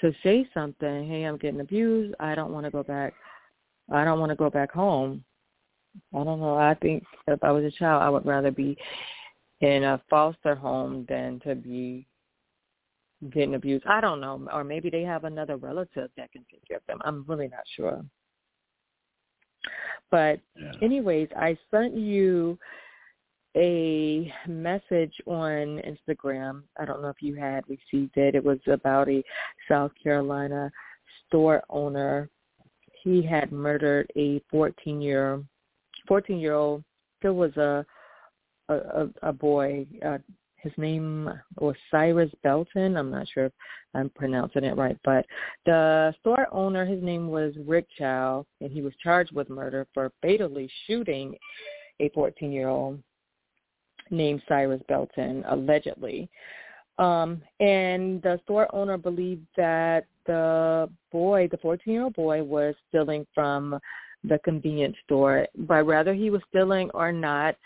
[0.00, 1.08] to say something.
[1.08, 2.14] Hey, I'm getting abused.
[2.20, 3.14] I don't want to go back.
[3.92, 5.24] I don't want to go back home.
[6.14, 6.56] I don't know.
[6.56, 8.76] I think if I was a child, I would rather be
[9.60, 12.06] in a foster home than to be
[13.30, 13.84] getting abused.
[13.86, 14.48] I don't know.
[14.52, 17.00] Or maybe they have another relative that can take care of them.
[17.04, 18.02] I'm really not sure.
[20.10, 20.72] But yeah.
[20.80, 22.58] anyways, I sent you
[23.56, 26.62] a message on Instagram.
[26.78, 28.34] I don't know if you had received it.
[28.34, 29.22] It was about a
[29.68, 30.70] South Carolina
[31.26, 32.28] store owner.
[33.02, 35.42] He had murdered a 14 year
[36.06, 36.84] 14 year old.
[37.22, 37.84] There was a
[38.68, 39.86] a, a boy.
[40.04, 40.18] Uh,
[40.56, 42.96] his name was Cyrus Belton.
[42.96, 43.52] I'm not sure if
[43.94, 45.24] I'm pronouncing it right, but
[45.66, 50.12] the store owner, his name was Rick Chow, and he was charged with murder for
[50.22, 51.34] fatally shooting
[51.98, 53.02] a 14 year old
[54.10, 56.28] named Cyrus Belton, allegedly.
[56.98, 63.78] Um, and the store owner believed that the boy, the 14-year-old boy, was stealing from
[64.22, 65.46] the convenience store.
[65.56, 67.56] But whether he was stealing or not,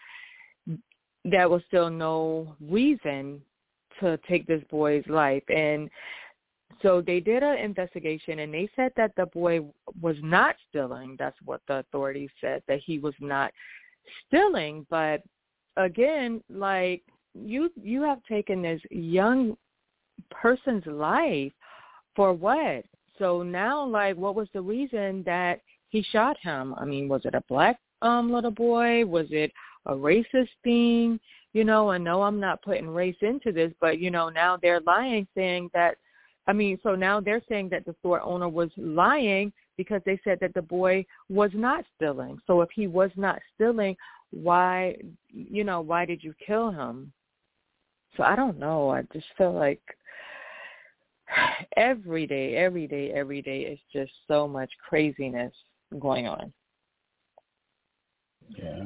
[1.24, 3.40] there was still no reason
[4.00, 5.42] to take this boy's life.
[5.48, 5.90] And
[6.82, 9.60] so they did an investigation and they said that the boy
[10.00, 11.16] was not stealing.
[11.18, 13.52] That's what the authorities said, that he was not
[14.26, 15.22] stealing, but
[15.76, 17.02] again, like
[17.34, 19.56] you you have taken this young
[20.30, 21.52] person's life
[22.14, 22.84] for what?
[23.18, 26.74] So now like what was the reason that he shot him?
[26.76, 29.04] I mean, was it a black um little boy?
[29.06, 29.52] Was it
[29.86, 31.18] a racist thing?
[31.52, 34.80] You know, and no I'm not putting race into this, but you know, now they're
[34.80, 35.96] lying saying that
[36.46, 40.38] I mean, so now they're saying that the store owner was lying because they said
[40.40, 42.38] that the boy was not stealing.
[42.46, 43.96] So if he was not stealing,
[44.34, 44.96] why
[45.28, 47.12] you know why did you kill him?
[48.16, 48.90] So i don't know.
[48.90, 49.82] I just feel like
[51.76, 55.52] every day every day every day is just so much craziness
[56.00, 56.52] going on.
[58.48, 58.84] Yeah.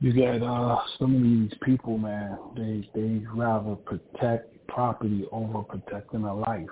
[0.00, 6.24] You got uh some of these people man they they rather protect property over protecting
[6.24, 6.66] a life.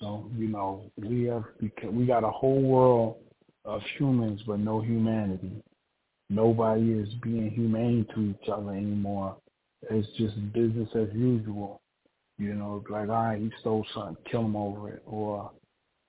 [0.00, 1.44] So you know we have
[1.92, 3.16] we got a whole world
[3.64, 5.62] of humans but no humanity
[6.30, 9.36] nobody is being humane to each other anymore.
[9.90, 11.80] It's just business as usual.
[12.38, 15.02] You know, like, all right, he stole something, kill him over it.
[15.06, 15.52] Or,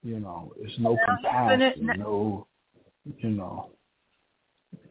[0.04, 2.48] you know, it's no compassion, no,
[3.18, 3.70] you know.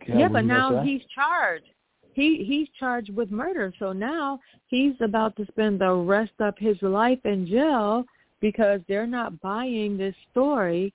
[0.07, 1.67] Yeah but now he's charged.
[2.13, 3.73] He he's charged with murder.
[3.79, 8.05] So now he's about to spend the rest of his life in jail
[8.41, 10.93] because they're not buying this story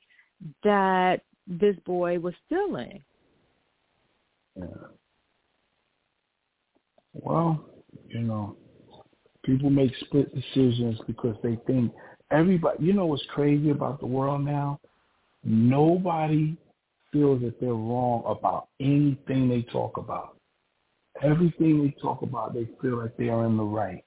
[0.63, 3.01] that this boy was stealing.
[4.59, 4.87] Yeah.
[7.13, 7.65] Well,
[8.07, 8.57] you know,
[9.43, 11.91] people make split decisions because they think
[12.31, 12.83] everybody.
[12.83, 14.79] You know what's crazy about the world now?
[15.43, 16.57] Nobody
[17.11, 20.35] feels that they're wrong about anything they talk about.
[21.21, 24.03] Everything they talk about, they feel like they are in the right.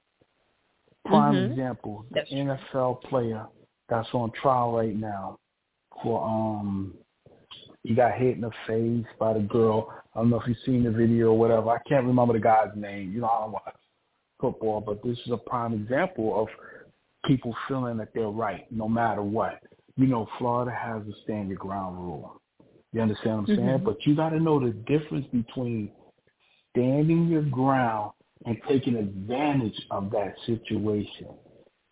[1.05, 1.51] Prime mm-hmm.
[1.51, 3.45] example, the that's NFL player
[3.89, 5.37] that's on trial right now
[6.01, 6.93] for um
[7.83, 9.93] he got hit in the face by the girl.
[10.15, 11.69] I don't know if you've seen the video or whatever.
[11.69, 13.11] I can't remember the guy's name.
[13.13, 13.75] You know, I don't watch
[14.39, 16.47] football, but this is a prime example of
[17.25, 19.59] people feeling that they're right no matter what.
[19.97, 22.41] You know, Florida has a stand your ground rule.
[22.93, 23.59] You understand what I'm saying?
[23.59, 23.85] Mm-hmm.
[23.85, 25.91] But you got to know the difference between
[26.71, 28.11] standing your ground
[28.45, 31.27] and taking advantage of that situation.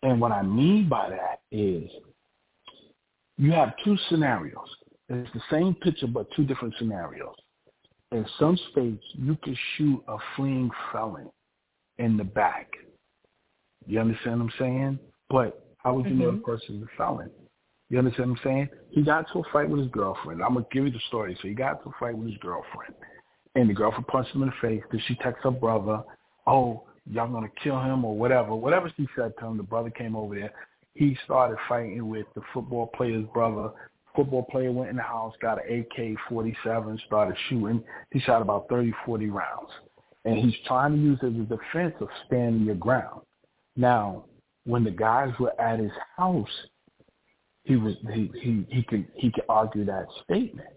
[0.02, 1.88] And what I mean by that is
[3.36, 4.68] you have two scenarios.
[5.12, 7.34] It's the same picture but two different scenarios.
[8.12, 11.30] In some states, you can shoot a fleeing felon
[11.98, 12.70] in the back.
[13.86, 14.98] You understand what I'm saying?
[15.28, 16.20] But how would you mm-hmm.
[16.20, 17.30] know the person's a felon?
[17.90, 18.68] You understand what I'm saying?
[18.90, 20.42] He got to a fight with his girlfriend.
[20.42, 21.36] I'm gonna give you the story.
[21.42, 22.94] So he got to a fight with his girlfriend,
[23.54, 24.82] and the girlfriend punched him in the face.
[24.90, 26.02] Then she texts her brother,
[26.46, 30.16] "Oh, y'all gonna kill him or whatever." Whatever she said to him, the brother came
[30.16, 30.52] over there.
[30.94, 33.72] He started fighting with the football player's brother.
[34.14, 37.82] Football player went in the house, got an AK-47, started shooting.
[38.10, 39.70] He shot about 30, 40 rounds,
[40.24, 43.22] and he's trying to use it as a defense of standing your ground.
[43.76, 44.24] Now,
[44.64, 46.48] when the guys were at his house,
[47.64, 50.68] he was he he he could he could argue that statement.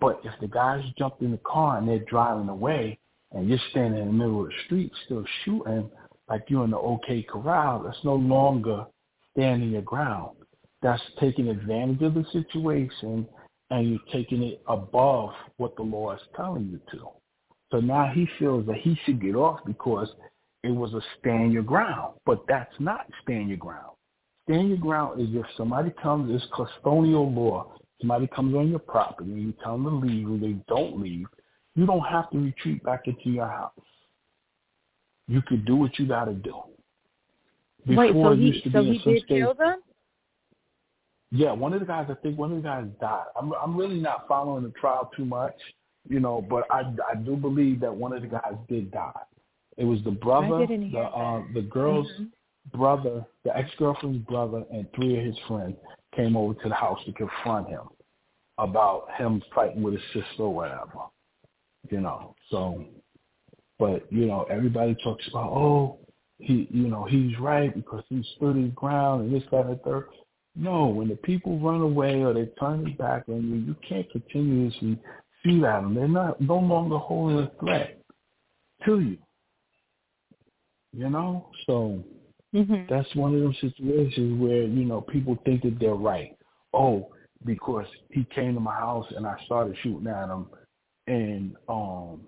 [0.00, 2.98] But if the guys jumped in the car and they're driving away,
[3.32, 5.90] and you're standing in the middle of the street still shooting
[6.28, 8.86] like you're in the OK Corral, that's no longer
[9.32, 10.36] standing your ground.
[10.82, 13.26] That's taking advantage of the situation
[13.70, 17.08] and you're taking it above what the law is telling you to.
[17.70, 20.08] So now he feels that he should get off because
[20.64, 22.14] it was a stand your ground.
[22.26, 23.96] But that's not stand your ground.
[24.44, 27.72] Stand your ground is if somebody comes, it's custodial law.
[28.00, 31.26] Somebody comes on your property and you tell them to leave and they don't leave,
[31.76, 33.72] you don't have to retreat back into your house.
[35.28, 36.56] You could do what you got to do.
[37.86, 39.80] Before Wait, so he, so he did kill them?
[41.32, 43.26] Yeah, one of the guys, I think one of the guys died.
[43.40, 45.54] I'm, I'm really not following the trial too much,
[46.08, 49.12] you know, but I, I do believe that one of the guys did die.
[49.76, 52.78] It was the brother, the uh, the girl's mm-hmm.
[52.78, 55.76] brother, the ex girlfriend's brother, and three of his friends
[56.14, 57.82] came over to the house to confront him
[58.58, 61.06] about him fighting with his sister or whatever.
[61.90, 62.84] You know, so
[63.80, 65.98] but you know, everybody talks about, oh,
[66.38, 69.76] he you know, he's right because he stood his ground and this, that, and the
[69.76, 70.08] third.
[70.56, 74.10] No, when the people run away or they turn their back on you, you can't
[74.10, 74.98] continuously
[75.42, 75.94] shoot at them.
[75.94, 78.00] They're not no longer holding a threat
[78.84, 79.18] to you.
[80.92, 82.02] You know, so
[82.54, 82.92] mm-hmm.
[82.92, 86.36] that's one of those situations where you know people think that they're right.
[86.74, 87.10] Oh,
[87.44, 90.46] because he came to my house and I started shooting at him,
[91.06, 92.22] and um,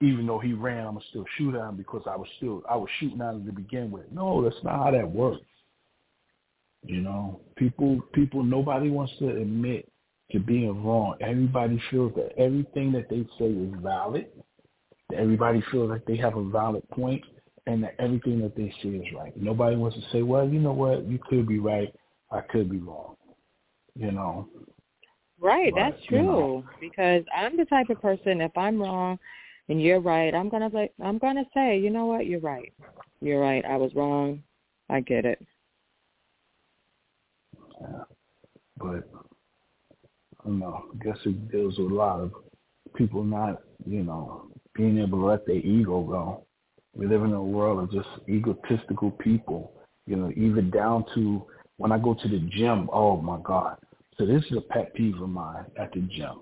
[0.00, 2.76] even though he ran, I'm gonna still shoot at him because I was still I
[2.76, 4.04] was shooting at him to begin with.
[4.12, 5.40] No, that's not how that works.
[6.86, 9.90] You know, people people nobody wants to admit
[10.32, 11.16] to being wrong.
[11.20, 14.26] Everybody feels that everything that they say is valid
[15.14, 17.22] everybody feels like they have a valid point
[17.66, 19.36] and that everything that they say is right.
[19.36, 21.92] Nobody wants to say, well, you know what, you could be right,
[22.30, 23.16] I could be wrong.
[23.94, 24.48] You know.
[25.40, 26.18] Right, but, that's true.
[26.18, 26.64] You know.
[26.80, 29.18] Because I'm the type of person if I'm wrong
[29.68, 32.72] and you're right, I'm gonna like I'm gonna say, you know what, you're right.
[33.20, 34.42] You're right, I was wrong.
[34.88, 35.44] I get it.
[37.80, 38.02] Yeah.
[38.78, 39.08] But
[40.40, 42.32] I don't know, I guess it deals with a lot of
[42.94, 46.44] people not, you know, being able to let their ego go.
[46.94, 49.72] We live in a world of just egotistical people,
[50.06, 51.44] you know, even down to
[51.76, 53.76] when I go to the gym, oh my God.
[54.18, 56.40] So this is a pet peeve of mine at the gym.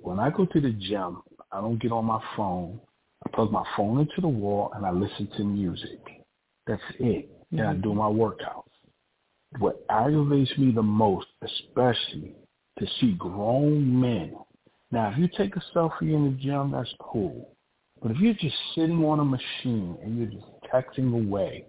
[0.00, 2.80] When I go to the gym, I don't get on my phone.
[3.26, 6.00] I plug my phone into the wall and I listen to music.
[6.66, 7.28] That's it.
[7.50, 7.82] And I mm-hmm.
[7.82, 8.63] do my workouts.
[9.58, 12.34] What aggravates me the most, especially
[12.78, 14.34] to see grown men
[14.94, 17.50] now, if you take a selfie in the gym, that's cool.
[18.00, 21.66] But if you're just sitting on a machine and you're just texting away,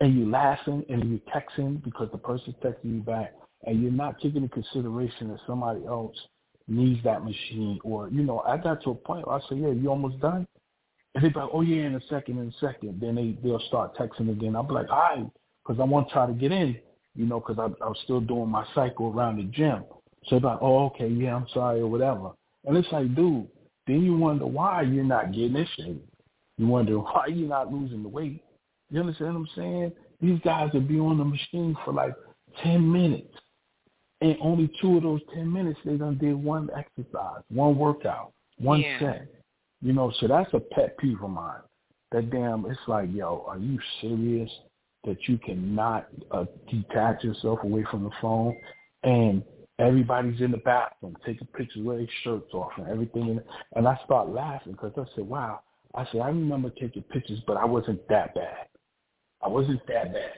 [0.00, 3.32] and you're laughing and you're texting because the person's texting you back,
[3.64, 6.14] and you're not taking into consideration that somebody else
[6.68, 9.70] needs that machine, or you know, I got to a point where I say, yeah,
[9.70, 10.46] you almost done.
[11.14, 13.00] And they're like, oh yeah, in a second, in a second.
[13.00, 14.56] Then they they'll start texting again.
[14.56, 15.26] I'll be like, all right,
[15.64, 16.76] because I want to try to get in,
[17.14, 19.84] you know, because I, I was still doing my cycle around the gym.
[20.26, 22.30] So they're like, oh okay, yeah, I'm sorry or whatever.
[22.64, 23.48] And it's like, dude,
[23.86, 25.96] then you wonder why you're not getting this shit.
[26.58, 28.42] You wonder why you're not losing the weight.
[28.90, 29.92] You understand what I'm saying?
[30.20, 32.14] These guys will be on the machine for like
[32.62, 33.34] 10 minutes.
[34.20, 38.80] And only two of those 10 minutes, they done did one exercise, one workout, one
[38.80, 39.00] yeah.
[39.00, 39.26] set.
[39.80, 41.60] You know, so that's a pet peeve of mine.
[42.12, 44.50] That damn, it's like, yo, are you serious
[45.04, 48.56] that you cannot uh, detach yourself away from the phone
[49.02, 49.42] and
[49.78, 53.40] everybody's in the bathroom taking pictures with their shirts off and everything.
[53.74, 55.60] And I start laughing because I said, wow.
[55.94, 58.66] I said, I remember taking pictures, but I wasn't that bad.
[59.42, 60.32] I wasn't that bad.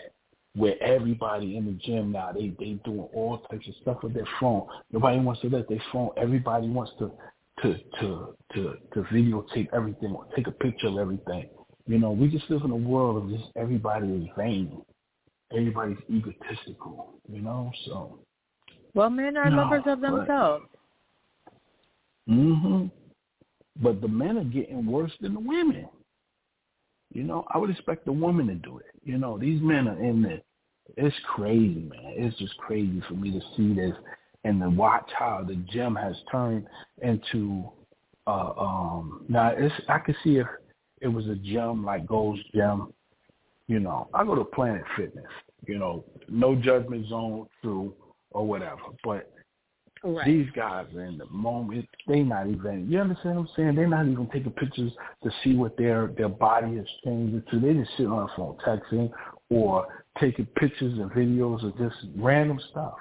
[0.56, 4.26] Where everybody in the gym now, they they doing all types of stuff with their
[4.40, 4.66] phone.
[4.92, 6.10] Nobody wants to let their phone.
[6.16, 7.10] Everybody wants to
[7.62, 11.48] to to to to videotape everything or take a picture of everything.
[11.86, 14.82] You know, we just live in a world of just everybody is vain.
[15.52, 17.14] Everybody's egotistical.
[17.30, 18.18] You know, so.
[18.94, 20.64] Well, men are no, lovers of themselves.
[22.28, 22.90] Mhm.
[23.82, 25.88] But the men are getting worse than the women.
[27.12, 28.86] You know, I would expect the woman to do it.
[29.04, 30.40] You know, these men are in there.
[30.96, 32.14] It's crazy, man.
[32.16, 33.94] It's just crazy for me to see this
[34.44, 36.66] and to watch how the gym has turned
[37.02, 37.64] into
[38.26, 40.46] uh um now it's I could see if
[41.00, 42.92] it was a gym like Gold's Gym,
[43.66, 45.24] you know, I go to Planet Fitness,
[45.66, 47.94] you know, no judgment zone through
[48.30, 48.82] or whatever.
[49.02, 49.30] But
[50.06, 50.26] Right.
[50.26, 51.88] These guys are in the moment.
[52.06, 52.90] They not even.
[52.90, 53.74] You understand what I'm saying?
[53.74, 54.92] They're not even taking pictures
[55.22, 57.58] to see what their their body is changing to.
[57.58, 59.10] They just sit on the phone texting
[59.48, 59.86] or
[60.20, 62.92] taking pictures and videos of just random stuff.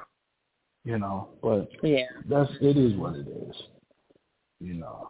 [0.86, 3.56] You know, but yeah, that's it is what it is.
[4.62, 5.10] You know.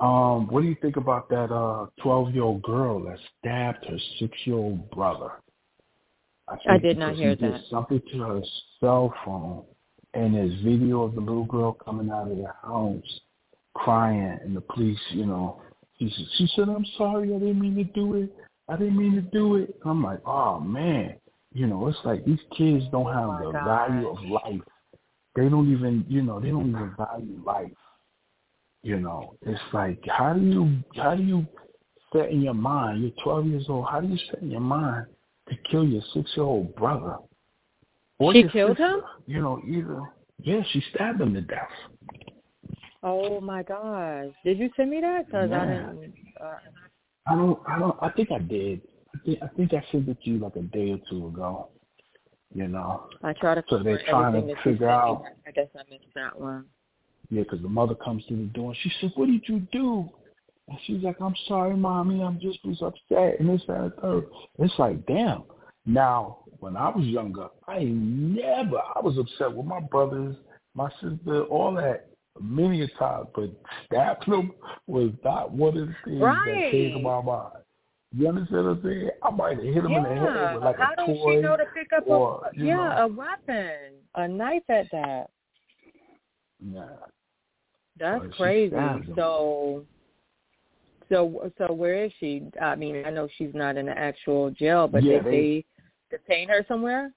[0.00, 3.98] Um, what do you think about that uh twelve year old girl that stabbed her
[4.18, 5.30] six year old brother?
[6.48, 7.62] I, I did not hear that.
[7.70, 8.40] Something to her
[8.80, 9.64] cell phone
[10.14, 13.20] and there's video of the little girl coming out of the house
[13.74, 15.60] crying and the police, you know,
[15.98, 18.34] she said, she said, I'm sorry, I didn't mean to do it.
[18.68, 19.74] I didn't mean to do it.
[19.84, 21.16] I'm like, oh man,
[21.52, 23.64] you know, it's like these kids don't have oh the God.
[23.64, 24.60] value of life.
[25.36, 27.70] They don't even, you know, they don't even value life.
[28.82, 31.46] You know, it's like, how do you, how do you
[32.12, 33.02] set in your mind?
[33.02, 33.86] You're 12 years old.
[33.90, 35.06] How do you set in your mind
[35.48, 37.16] to kill your six-year-old brother?
[38.18, 39.00] Or she killed sister, him?
[39.26, 40.02] You know, either
[40.42, 41.68] yeah, she stabbed him to death.
[43.02, 44.28] Oh my gosh!
[44.44, 45.30] Did you send me that?
[45.30, 45.62] Cause yeah.
[45.62, 46.14] I didn't.
[46.40, 46.54] Uh...
[47.26, 47.58] I don't.
[47.66, 47.96] I don't.
[48.02, 48.82] I think I did.
[49.14, 49.38] I think.
[49.42, 51.68] I think I sent it to you like a day or two ago.
[52.54, 53.08] You know.
[53.22, 53.64] I try to.
[53.68, 55.24] So they're trying to figure out.
[55.46, 56.66] I guess I missed that one.
[57.30, 60.08] Yeah, because the mother comes to the door and she said, "What did you do?"
[60.68, 62.22] And she's like, "I'm sorry, mommy.
[62.22, 64.26] I'm just was upset." And this that, and third.
[64.58, 65.44] It's like, damn.
[65.86, 70.36] Now when I was younger, I never, I was upset with my brothers,
[70.74, 72.10] my sister, all that
[72.40, 73.50] many a time, but
[73.86, 74.52] stabbing them
[74.86, 76.44] was not one of the things right.
[76.46, 77.54] that came to my mind.
[78.12, 79.10] You understand what I'm saying?
[79.22, 79.96] I might have hit him yeah.
[79.98, 81.02] in the head with like How a toy.
[81.02, 83.70] How does she know to pick up or, a yeah know, a weapon,
[84.16, 85.26] a knife at that?
[86.60, 86.88] Yeah.
[88.00, 88.74] That's crazy.
[89.14, 89.84] So,
[91.08, 92.42] so, so where is she?
[92.60, 95.64] I mean, I know she's not in the actual jail, but yeah, they, they
[96.10, 97.12] detain her somewhere?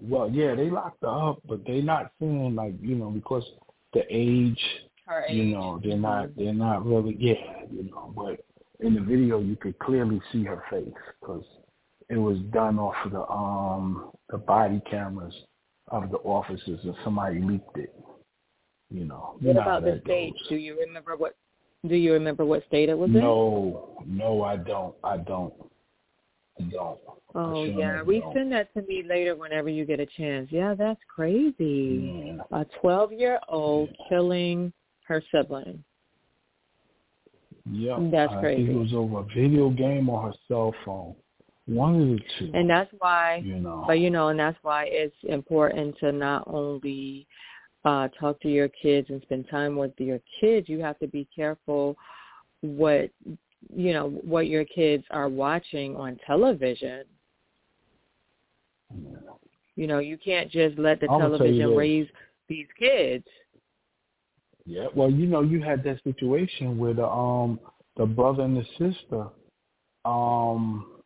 [0.00, 3.44] Well, yeah, they locked her up, but they're not saying like you know because
[3.92, 4.60] the age,
[5.06, 5.36] her age.
[5.36, 8.12] you know, they're not they're not really yeah, you know.
[8.16, 8.44] But
[8.84, 10.88] in the video, you could clearly see her face
[11.20, 11.44] because
[12.08, 15.34] it was done off of the um the body cameras
[15.88, 17.92] of the officers, and somebody leaked it.
[18.90, 19.36] You know.
[19.40, 20.32] What about the state?
[20.32, 20.48] Goes.
[20.48, 21.36] Do you remember what?
[21.88, 24.18] Do you remember what state it was no, in?
[24.18, 24.94] No, no, I don't.
[25.02, 25.54] I don't.
[26.60, 26.98] I don't.
[27.34, 30.48] Oh yeah, resend that to me later whenever you get a chance.
[30.50, 32.34] Yeah, that's crazy.
[32.36, 32.42] Yeah.
[32.58, 34.06] A twelve-year-old yeah.
[34.08, 34.72] killing
[35.06, 35.82] her sibling.
[37.70, 38.64] Yeah, that's crazy.
[38.64, 41.14] I think it was over a video game or her cell phone.
[41.66, 42.50] One of the two.
[42.52, 43.84] And that's why, you know.
[43.86, 47.28] but you know, and that's why it's important to not only
[47.84, 50.68] uh talk to your kids and spend time with your kids.
[50.68, 51.96] You have to be careful
[52.60, 53.10] what
[53.74, 57.04] you know what your kids are watching on television
[59.80, 62.06] you know, you can't just let the television raise
[62.48, 63.24] these kids.
[64.66, 67.58] Yeah, well, you know, you had that situation where the um
[67.96, 69.28] the brother and the sister,
[70.04, 71.00] um,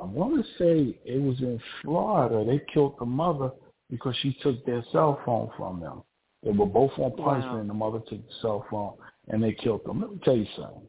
[0.00, 2.44] I want to say it was in Florida.
[2.44, 3.52] They killed the mother
[3.94, 6.02] because she took their cell phone from them.
[6.42, 7.60] They were both on punishment, wow.
[7.60, 8.94] and the mother took the cell phone
[9.28, 10.00] and they killed them.
[10.00, 10.88] Let me tell you something.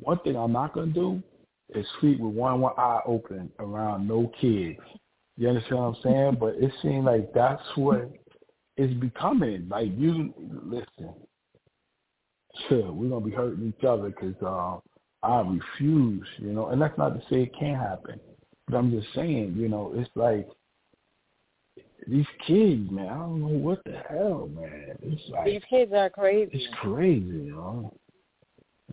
[0.00, 1.22] One thing I'm not gonna do
[1.74, 4.78] is sleep with one one eye open around no kids.
[5.38, 6.36] You understand what I'm saying?
[6.38, 8.12] but it seems like that's what
[8.76, 9.66] it's becoming.
[9.70, 11.14] Like you listen,
[12.68, 16.28] sure, we're gonna be hurting each other because uh, I refuse.
[16.36, 18.20] You know, and that's not to say it can't happen,
[18.68, 20.46] but I'm just saying, you know, it's like
[22.06, 23.08] these kids, man.
[23.08, 24.96] I don't know what the hell, man.
[25.02, 26.50] It's like these kids are crazy.
[26.52, 27.92] It's crazy, you know.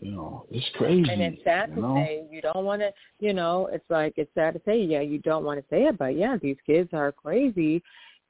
[0.02, 1.10] You know, it's crazy.
[1.10, 1.96] And it's sad to know?
[1.96, 2.26] say.
[2.30, 4.82] You don't want to, you know, it's like it's sad to say.
[4.82, 7.82] Yeah, you don't want to say it, but yeah, these kids are crazy,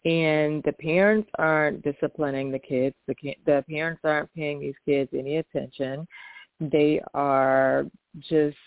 [0.05, 2.95] and the parents aren't disciplining the kids.
[3.07, 3.15] The
[3.45, 6.05] the parents aren't paying these kids any attention.
[6.59, 7.85] They are
[8.19, 8.57] just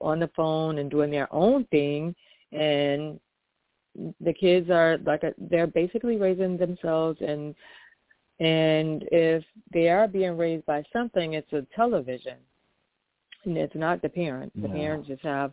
[0.00, 2.14] on the phone and doing their own thing,
[2.52, 3.20] and
[4.20, 7.54] the kids are like a, they're basically raising themselves and
[8.38, 9.42] and if
[9.72, 12.36] they are being raised by something it's a television.
[13.44, 15.52] And it's not the parents the parents just have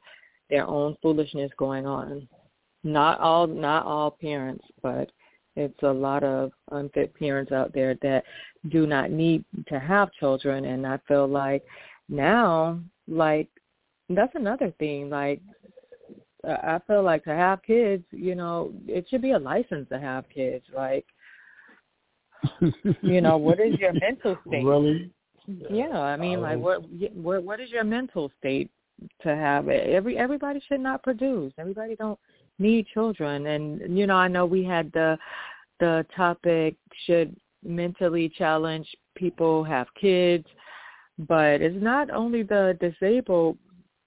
[0.50, 2.28] their own foolishness going on.
[2.84, 5.12] Not all not all parents but
[5.56, 8.24] it's a lot of unfit parents out there that
[8.70, 10.66] do not need to have children.
[10.66, 11.64] And i feel like
[12.10, 13.48] now like
[14.10, 15.42] that's another thing like
[16.46, 20.26] I feel like to have kids, you know, it should be a license to have
[20.30, 20.66] kids.
[20.76, 21.06] Like,
[23.02, 24.66] you know, what is your mental state?
[24.66, 25.12] Really?
[25.48, 26.60] Yeah, I mean, like, oh.
[26.60, 26.84] what,
[27.14, 28.70] what, what is your mental state
[29.22, 29.90] to have it?
[29.90, 31.54] Every everybody should not produce.
[31.58, 32.20] Everybody don't
[32.60, 35.18] need children, and you know, I know we had the
[35.80, 36.76] the topic
[37.06, 37.36] should
[37.66, 40.46] mentally challenged people have kids,
[41.20, 43.58] but it's not only the disabled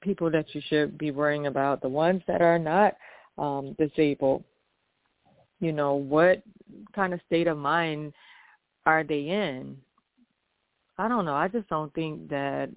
[0.06, 2.94] people that you should be worrying about, the ones that are not
[3.36, 4.44] um, disabled.
[5.60, 6.42] You know, what
[6.94, 8.12] kind of state of mind
[8.86, 9.76] are they in?
[10.96, 11.34] I don't know.
[11.34, 12.70] I just don't think that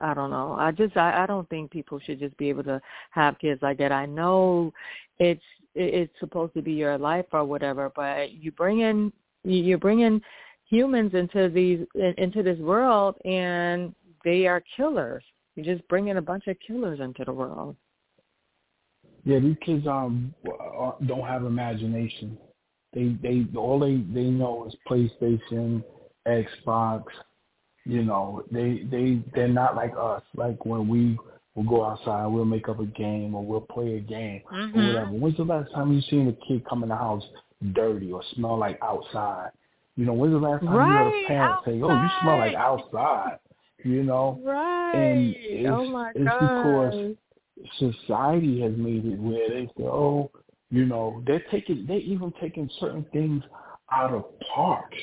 [0.00, 0.56] I don't know.
[0.58, 2.80] I just I, I don't think people should just be able to
[3.10, 3.92] have kids like that.
[3.92, 4.72] I know
[5.18, 5.42] it's
[5.74, 9.12] it's supposed to be your life or whatever, but you bring in
[9.44, 10.20] you're bringing
[10.68, 15.22] humans into these into this world and they are killers.
[15.54, 17.76] You're just bringing a bunch of killers into the world.
[19.24, 20.34] Yeah, these kids um
[21.06, 22.38] don't have imagination.
[22.92, 25.82] They they all they they know is PlayStation,
[26.26, 27.04] Xbox.
[27.84, 30.22] You know, they they they're not like us.
[30.34, 31.18] Like when we
[31.54, 34.78] we'll go outside, we'll make up a game or we'll play a game mm-hmm.
[34.78, 35.10] or whatever.
[35.10, 37.24] When's the last time you seen a kid come in the house
[37.72, 39.50] dirty or smell like outside?
[39.96, 41.70] You know, when's the last time right, you heard a parent outside.
[41.70, 43.38] say, "Oh, you smell like outside"?
[43.84, 44.40] You know?
[44.44, 44.92] Right.
[44.94, 46.94] And it's, oh my god!
[46.94, 47.18] it's
[47.78, 50.30] because society has made it where they say, oh,
[50.70, 53.42] you know, they're taking, they're even taking certain things
[53.92, 54.24] out of
[54.54, 54.96] parks.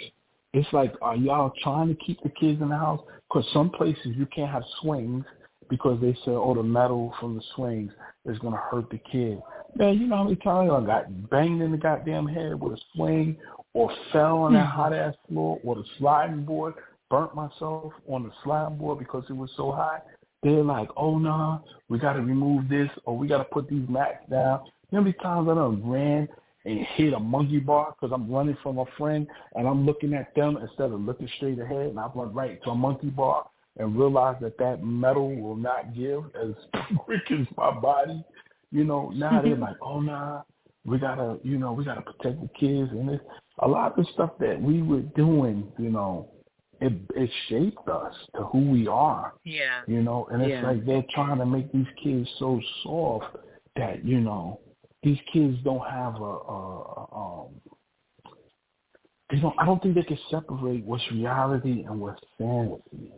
[0.54, 3.02] It's like, are y'all trying to keep the kids in the house?
[3.30, 5.24] Because some places you can't have swings
[5.70, 7.92] because they say, oh, the metal from the swings
[8.26, 9.40] is going to hurt the kid.
[9.76, 12.82] Man, you know how many times I got banged in the goddamn head with a
[12.96, 13.38] swing
[13.74, 14.76] or fell on that mm-hmm.
[14.76, 16.74] hot ass floor or the sliding board
[17.10, 20.05] burnt myself on the slime board because it was so hot.
[20.43, 23.68] They're like, oh no, nah, we got to remove this or we got to put
[23.68, 24.62] these mats down.
[24.91, 26.28] You know how many times I done ran
[26.66, 30.34] and hit a monkey bar because I'm running from a friend and I'm looking at
[30.36, 33.47] them instead of looking straight ahead and I run right to a monkey bar
[33.78, 36.53] and realize that that metal will not give as
[36.97, 38.24] quick as my body.
[38.72, 39.64] You know, now they're mm-hmm.
[39.64, 40.43] like, oh nah,
[40.86, 43.24] we gotta, you know, we gotta protect the kids and it's
[43.60, 46.30] a lot of the stuff that we were doing, you know,
[46.82, 49.34] it it shaped us to who we are.
[49.44, 49.82] Yeah.
[49.88, 50.68] You know, and it's yeah.
[50.68, 53.36] like they're trying to make these kids so soft
[53.76, 54.60] that you know
[55.04, 57.48] these kids don't have a, a, a um.
[59.32, 59.56] They don't.
[59.60, 63.12] I don't think they can separate what's reality and what's fantasy.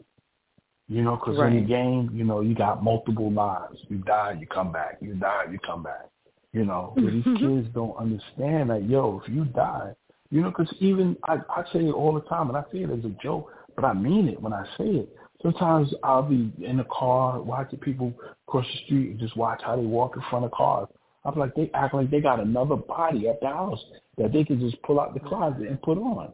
[0.88, 1.53] You know, because right.
[1.53, 3.78] in the game, you know, you got multiple lives.
[3.88, 4.97] You die, you come back.
[4.99, 6.09] You die, you come back.
[6.51, 8.84] You know, but these kids don't understand that.
[8.89, 9.93] Yo, if you die,
[10.32, 12.89] you know, because even I, I say it all the time, and I say it
[12.89, 15.15] as a joke, but I mean it when I say it.
[15.41, 18.13] Sometimes I'll be in the car watching people
[18.47, 20.88] cross the street and just watch how they walk in front of cars.
[21.25, 23.79] I'm like, they act like they got another body at the house
[24.17, 26.32] that they can just pull out the closet and put on.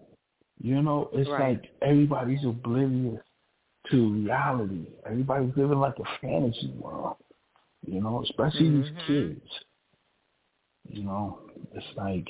[0.61, 1.59] You know, it's right.
[1.59, 3.21] like everybody's oblivious
[3.91, 4.87] to reality.
[5.05, 7.15] Everybody's living like a fantasy world.
[7.85, 8.81] You know, especially mm-hmm.
[8.81, 9.51] these kids.
[10.89, 11.39] You know,
[11.73, 12.27] it's like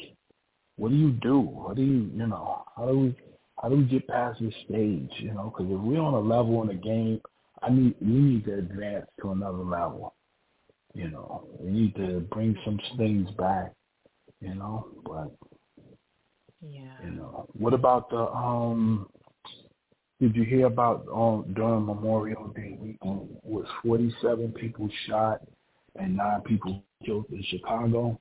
[0.77, 1.39] what do you do?
[1.39, 3.15] What do you, you know, how do we,
[3.61, 5.11] how do we get past this stage?
[5.17, 7.21] You know, because if we're on a level in the game,
[7.61, 10.13] I need, we need to advance to another level.
[10.93, 13.73] You know, we need to bring some things back.
[14.41, 15.31] You know, but
[16.61, 16.93] Yeah.
[17.03, 19.09] You know, what about the um?
[20.19, 25.41] Did you hear about um during Memorial Day weekend was 47 people shot
[25.95, 28.19] and nine people killed in Chicago,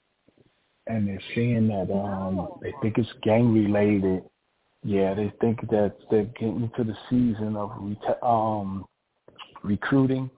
[0.86, 4.22] and they're saying that um they think it's gang related.
[4.84, 7.72] Yeah, they think that they're getting into the season of
[8.22, 8.84] um
[9.62, 10.30] recruiting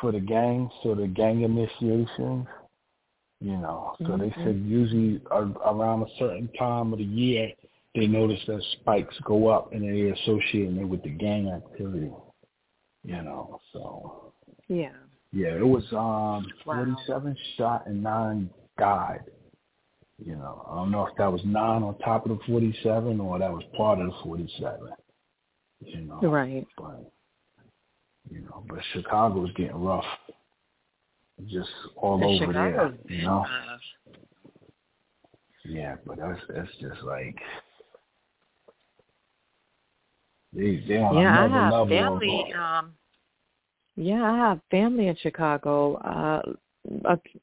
[0.00, 2.46] for the gang, so the gang initiations.
[3.42, 4.20] You know, so mm-hmm.
[4.20, 7.50] they said usually around a certain time of the year,
[7.94, 12.12] they notice that spikes go up and they associate it with the gang activity.
[13.02, 14.34] You know, so
[14.68, 14.92] yeah,
[15.32, 16.84] yeah, it was um wow.
[17.06, 19.22] 47 shot and nine died.
[20.24, 23.38] You know, I don't know if that was nine on top of the 47 or
[23.38, 24.88] that was part of the 47.
[25.80, 26.66] You know, right?
[26.76, 27.10] But
[28.30, 30.04] you know, but Chicago is getting rough,
[31.46, 33.16] just all over Chicago's there.
[33.16, 33.46] You know.
[35.64, 37.36] Yeah, but that's that's just like
[40.52, 41.88] they they on yeah, another I have level.
[41.88, 42.94] Family, um,
[43.96, 45.94] yeah, I have family in Chicago.
[45.96, 46.52] Uh, uh,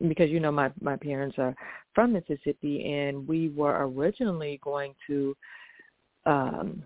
[0.08, 1.56] because you know my my parents are
[1.94, 5.36] from Mississippi and we were originally going to
[6.26, 6.82] um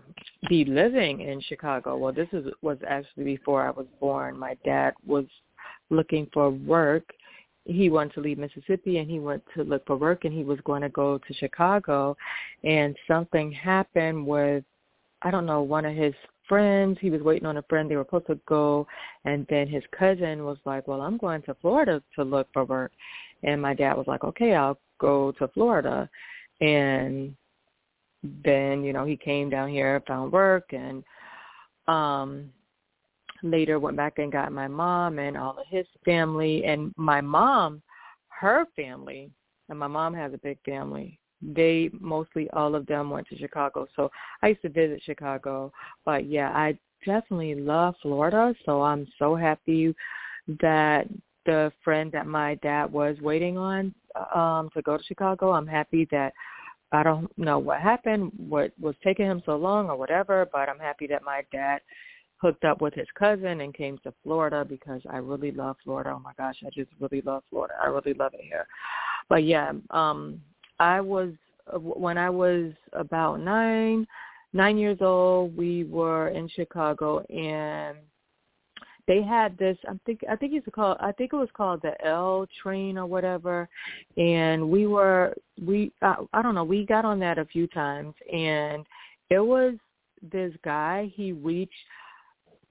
[0.48, 1.96] be living in Chicago.
[1.96, 4.38] Well, this is was actually before I was born.
[4.38, 5.24] My dad was
[5.90, 7.04] looking for work.
[7.64, 10.58] He wanted to leave Mississippi and he went to look for work and he was
[10.64, 12.16] going to go to Chicago
[12.64, 14.64] and something happened with
[15.24, 16.14] I don't know, one of his
[16.48, 16.98] friends.
[17.00, 17.90] He was waiting on a friend.
[17.90, 18.86] They were supposed to go,
[19.24, 22.92] and then his cousin was like, "Well, I'm going to Florida to look for work,"
[23.42, 26.08] and my dad was like, "Okay, I'll go to Florida,"
[26.60, 27.36] and
[28.22, 31.04] then you know he came down here, found work, and
[31.88, 32.52] um
[33.42, 37.82] later went back and got my mom and all of his family, and my mom,
[38.28, 39.30] her family,
[39.68, 43.86] and my mom has a big family they mostly all of them went to Chicago.
[43.96, 44.10] So
[44.42, 45.72] I used to visit Chicago.
[46.04, 48.54] But yeah, I definitely love Florida.
[48.64, 49.94] So I'm so happy
[50.60, 51.08] that
[51.44, 53.94] the friend that my dad was waiting on
[54.34, 56.32] um to go to Chicago, I'm happy that
[56.92, 60.78] I don't know what happened, what was taking him so long or whatever, but I'm
[60.78, 61.80] happy that my dad
[62.36, 66.12] hooked up with his cousin and came to Florida because I really love Florida.
[66.14, 67.74] Oh my gosh, I just really love Florida.
[67.82, 68.66] I really love it here.
[69.28, 70.40] But yeah, um
[70.78, 71.30] I was
[71.72, 74.06] uh, when I was about nine,
[74.52, 75.56] nine years old.
[75.56, 77.98] We were in Chicago, and
[79.06, 79.76] they had this.
[79.88, 80.98] I think I think it's called.
[81.00, 83.68] I think it was called the L train or whatever.
[84.16, 85.92] And we were we.
[86.02, 86.64] I, I don't know.
[86.64, 88.84] We got on that a few times, and
[89.30, 89.74] it was
[90.32, 91.12] this guy.
[91.14, 91.72] He reached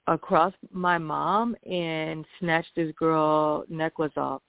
[0.08, 4.42] across my mom and snatched this girl necklace off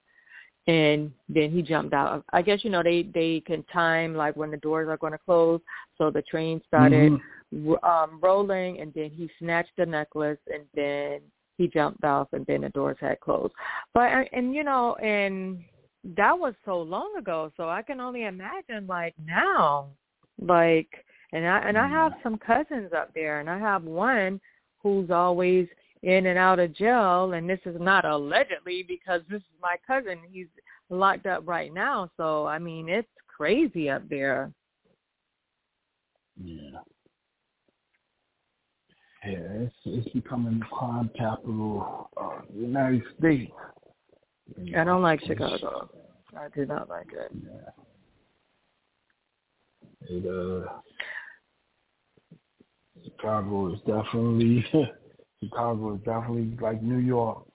[0.67, 2.23] and then he jumped out.
[2.31, 5.19] I guess you know they they can time like when the doors are going to
[5.19, 5.59] close,
[5.97, 7.13] so the train started
[7.53, 7.73] mm-hmm.
[7.85, 11.19] um rolling, and then he snatched the necklace, and then
[11.57, 13.53] he jumped off, and then the doors had closed.
[13.93, 15.59] But and you know, and
[16.15, 19.87] that was so long ago, so I can only imagine like now,
[20.41, 20.89] like
[21.33, 24.39] and I and I have some cousins up there, and I have one
[24.81, 25.67] who's always
[26.03, 30.19] in and out of jail and this is not allegedly because this is my cousin.
[30.29, 30.47] He's
[30.89, 32.09] locked up right now.
[32.17, 34.51] So i mean it's crazy up there.
[36.43, 36.79] Yeah.
[39.25, 43.51] Yeah it's it's becoming the crime capital of the united states.
[44.57, 45.89] You know, i don't like chicago.
[46.37, 47.31] I do not like it.
[47.45, 47.69] Yeah.
[50.09, 50.69] It uh
[53.05, 54.65] chicago is definitely
[55.49, 57.45] Chicago is definitely like New York.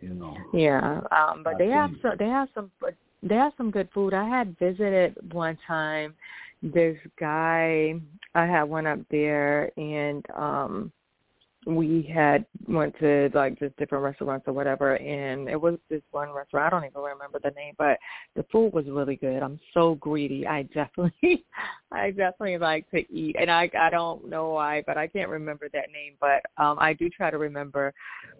[0.00, 0.36] You know.
[0.52, 1.74] Yeah, um, but I they think.
[1.74, 2.16] have some.
[2.18, 2.70] They have some.
[3.22, 4.14] They have some good food.
[4.14, 6.14] I had visited one time.
[6.62, 7.94] This guy,
[8.34, 10.92] I had one up there, and um
[11.66, 16.30] we had went to like just different restaurants or whatever and it was this one
[16.30, 17.98] restaurant i don't even remember the name but
[18.34, 19.42] the food was really good.
[19.42, 20.46] I'm so greedy.
[20.46, 21.44] I definitely
[21.92, 25.68] i definitely like to eat and i i don't know why but i can't remember
[25.72, 27.92] that name but um i do try to remember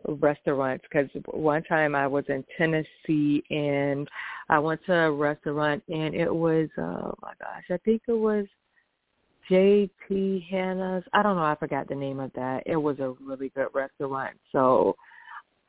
[0.07, 4.09] restaurants because one time i was in tennessee and
[4.49, 8.47] i went to a restaurant and it was oh my gosh i think it was
[9.51, 10.47] J.P.
[10.49, 11.05] Hannah's.
[11.13, 11.43] I don't know.
[11.43, 12.63] I forgot the name of that.
[12.65, 14.37] It was a really good restaurant.
[14.53, 14.97] So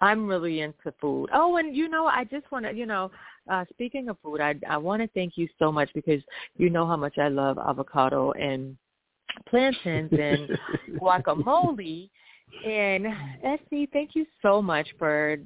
[0.02, 1.30] I'm really into food.
[1.34, 3.12] Oh, and you know, I just want to, you know,
[3.52, 6.22] uh, speaking of food, I I want to thank you so much because
[6.58, 8.78] you know how much I love avocado and
[9.50, 10.50] plantains and
[11.00, 12.10] guacamole.
[12.66, 13.08] And
[13.42, 15.38] SC, thank you so much for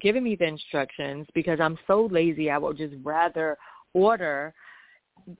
[0.00, 2.50] giving me the instructions because I'm so lazy.
[2.50, 3.58] I would just rather
[3.92, 4.54] order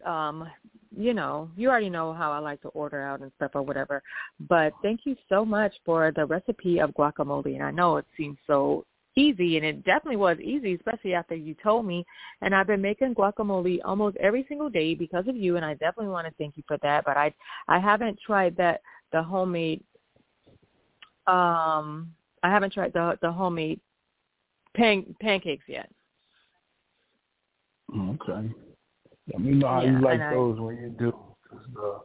[0.04, 0.48] um
[0.96, 4.02] you know, you already know how I like to order out and stuff or whatever.
[4.48, 7.54] But thank you so much for the recipe of guacamole.
[7.54, 8.84] And I know it seems so
[9.16, 12.04] easy and it definitely was easy, especially after you told me.
[12.42, 16.08] And I've been making guacamole almost every single day because of you and I definitely
[16.08, 17.04] want to thank you for that.
[17.04, 17.32] But I
[17.68, 18.80] I haven't tried that
[19.12, 19.82] the homemade
[21.26, 22.12] um
[22.42, 23.80] I haven't tried the the homemade
[24.76, 25.90] pan pancakes yet.
[27.96, 28.52] Okay.
[29.32, 31.14] Let me know how yeah, you like those I, when you do.
[31.52, 31.98] Uh,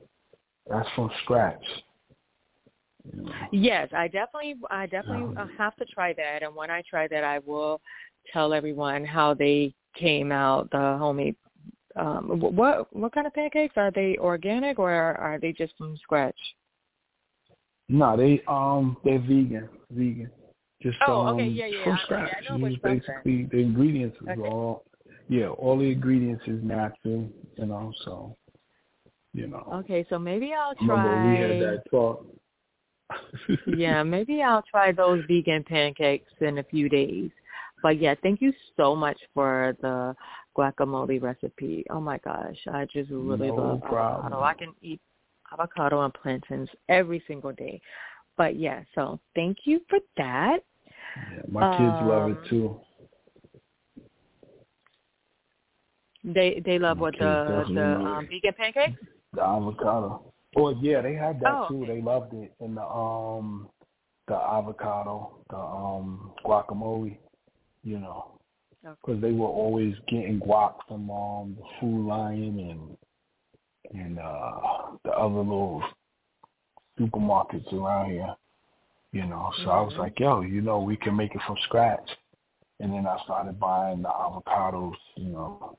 [0.70, 1.64] that's from scratch.
[3.52, 6.44] Yes, I definitely, I definitely uh, have to try that.
[6.44, 7.82] And when I try that, I will
[8.34, 10.70] tell everyone how they came out.
[10.72, 11.36] The homemade.
[11.96, 14.18] Um, what what kind of pancakes are they?
[14.20, 16.36] Organic or are they just from scratch?
[17.88, 20.30] No, they um they're vegan, vegan.
[20.82, 21.84] Just oh, um, okay, yeah, yeah.
[21.84, 22.32] from scratch.
[22.50, 24.42] Yeah, basically the ingredients is okay.
[24.42, 24.84] all
[25.28, 28.36] yeah, all the ingredients is natural, you know, so
[29.34, 29.68] you know.
[29.74, 32.26] Okay, so maybe I'll try we had that talk.
[33.68, 37.30] yeah, maybe I'll try those vegan pancakes in a few days.
[37.82, 40.16] But yeah, thank you so much for the
[40.58, 41.86] guacamole recipe.
[41.90, 44.24] Oh my gosh, I just really no love problem.
[44.24, 44.42] avocado.
[44.42, 45.02] I can eat
[45.52, 47.82] avocado and plantains every single day.
[48.38, 50.60] But yeah, so thank you for that.
[51.32, 52.80] Yeah, my kids um, love it um, too.
[56.26, 59.00] They they love what the the um, vegan pancakes.
[59.34, 60.34] The avocado.
[60.56, 61.84] Oh yeah, they had that oh, too.
[61.84, 61.96] Okay.
[61.96, 63.70] They loved it and the um
[64.28, 67.18] the avocado, the um guacamole.
[67.84, 68.40] You know,
[68.82, 72.60] because they were always getting guac from um the Food Lion
[73.92, 74.60] and and uh
[75.04, 75.84] the other little
[77.00, 78.36] supermarkets around here.
[79.12, 79.70] You know, so mm-hmm.
[79.70, 80.02] I was mm-hmm.
[80.02, 82.10] like, yo, you know, we can make it from scratch.
[82.80, 85.78] And then I started buying the avocados, you know,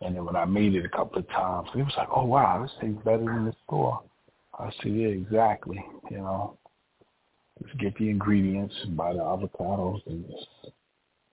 [0.00, 2.62] and then when I made it a couple of times, it was like, oh wow,
[2.62, 4.02] this tastes better than the store.
[4.58, 5.84] I said, yeah, exactly.
[6.10, 6.58] You know,
[7.62, 10.72] just get the ingredients, buy the avocados, and just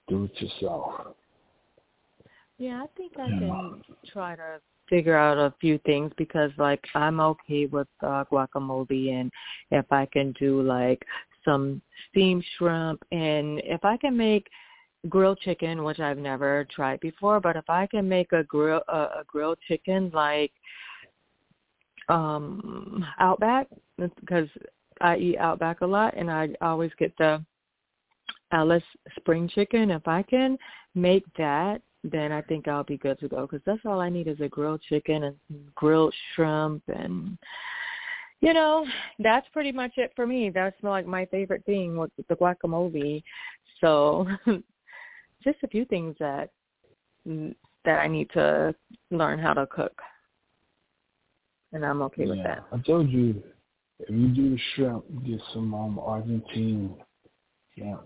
[0.08, 1.16] do it yourself.
[2.58, 7.20] Yeah, I think I can try to figure out a few things because like I'm
[7.20, 9.32] okay with uh, guacamole and
[9.72, 11.02] if I can do like
[11.44, 14.48] some steamed shrimp and if I can make
[15.10, 18.98] grilled chicken, which I've never tried before, but if I can make a grill a,
[18.98, 20.52] a grilled chicken like
[22.10, 24.48] um Outback because
[25.02, 27.44] I eat Outback a lot and I always get the
[28.52, 28.84] Alice
[29.18, 29.92] spring chicken.
[29.92, 30.58] If I can
[30.94, 34.28] make that, then I think I'll be good to go because that's all I need
[34.28, 35.36] is a grilled chicken and
[35.74, 37.38] grilled shrimp and
[38.42, 38.86] you know
[39.20, 40.50] that's pretty much it for me.
[40.50, 43.24] That's like my favorite thing with the guacamole.
[43.82, 44.28] So
[45.46, 46.50] just a few things that
[47.26, 48.76] that I need to
[49.12, 50.02] learn how to cook,
[51.72, 52.64] and I'm okay yeah, with that.
[52.74, 53.42] I told you
[54.00, 56.96] if you do the shrimp, get some um, Argentine
[57.74, 58.02] shrimp.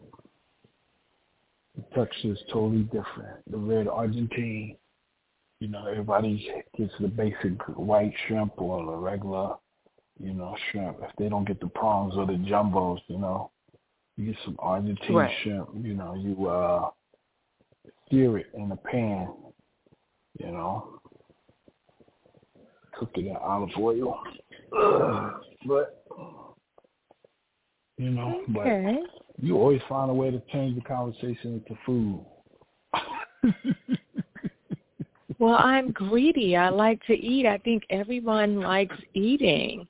[1.75, 3.49] The texture is totally different.
[3.49, 4.75] The red Argentine,
[5.59, 9.55] you know, everybody gets the basic white shrimp or the regular,
[10.19, 10.97] you know, shrimp.
[11.01, 13.51] If they don't get the prawns or the jumbos, you know,
[14.17, 15.35] you get some Argentine right.
[15.41, 15.69] shrimp.
[15.81, 16.89] You know, you uh
[18.09, 19.29] sear it in a pan,
[20.39, 20.99] you know.
[22.97, 24.19] Cook it in olive oil.
[25.65, 26.05] but
[27.97, 28.99] you know, okay.
[29.37, 32.25] but you always find a way to change the conversation into food.
[35.39, 36.55] well, I'm greedy.
[36.55, 37.45] I like to eat.
[37.45, 39.87] I think everyone likes eating.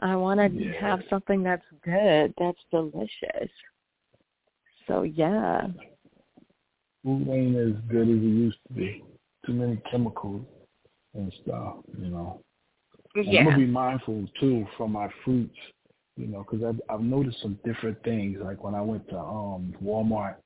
[0.00, 0.72] I want to yeah.
[0.80, 3.50] have something that's good, that's delicious.
[4.86, 5.66] So yeah
[7.08, 9.02] food ain't as good as it used to be.
[9.46, 10.42] Too many chemicals
[11.14, 12.42] and stuff, you know.
[13.16, 13.40] Yeah.
[13.40, 15.56] I'm gonna be mindful too for my fruits,
[16.16, 18.38] you know, because I've, I've noticed some different things.
[18.42, 20.36] Like when I went to um Walmart,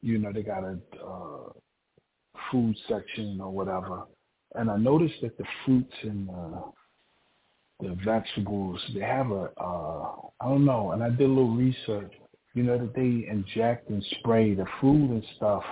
[0.00, 1.50] you know, they got a uh,
[2.50, 4.04] food section or whatever,
[4.54, 6.60] and I noticed that the fruits and uh,
[7.80, 12.12] the vegetables they have a uh, I don't know, and I did a little research
[12.60, 15.62] you know, that they inject and spray the food and stuff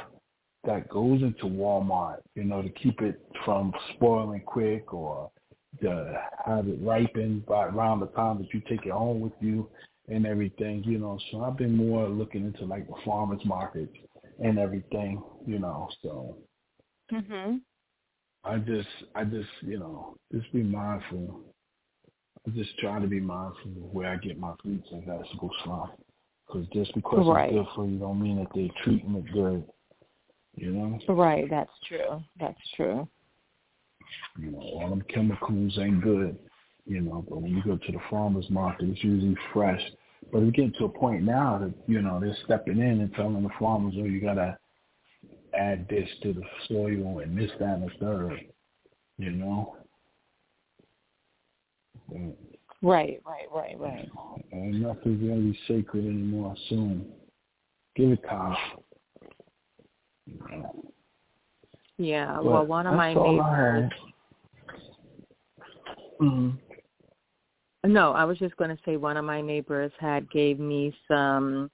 [0.64, 5.30] that goes into Walmart, you know, to keep it from spoiling quick or
[5.82, 9.68] to have it ripen by around the time that you take it home with you
[10.08, 11.18] and everything, you know.
[11.30, 13.94] So I've been more looking into like the farmers markets
[14.42, 15.90] and everything, you know.
[16.02, 16.38] So
[17.12, 17.60] mhm.
[18.44, 21.42] I just I just, you know, just be mindful.
[22.46, 25.90] I just try to be mindful of where I get my fruits and vegetables from.
[26.48, 27.52] Because just because right.
[27.52, 29.64] it's good for you don't mean that they're treating it good.
[30.56, 30.98] You know?
[31.08, 32.22] Right, that's true.
[32.40, 33.06] That's true.
[34.38, 36.38] You know, all them chemicals ain't good.
[36.86, 39.82] You know, but when you go to the farmers market, it's usually fresh.
[40.32, 43.42] But it's getting to a point now that you know they're stepping in and telling
[43.42, 44.58] the farmers, "Oh, you gotta
[45.54, 48.40] add this to the soil and this, that, and the third.
[49.18, 49.76] You know.
[52.08, 52.36] But,
[52.82, 54.08] right, right, right, right.
[54.52, 57.06] And nothing's gonna be sacred anymore soon.
[57.96, 58.56] Give it time.
[61.96, 63.90] Yeah, but well, one of my neighbors.
[66.20, 66.50] Mm-hmm.
[67.92, 71.70] No, I was just going to say one of my neighbors had gave me some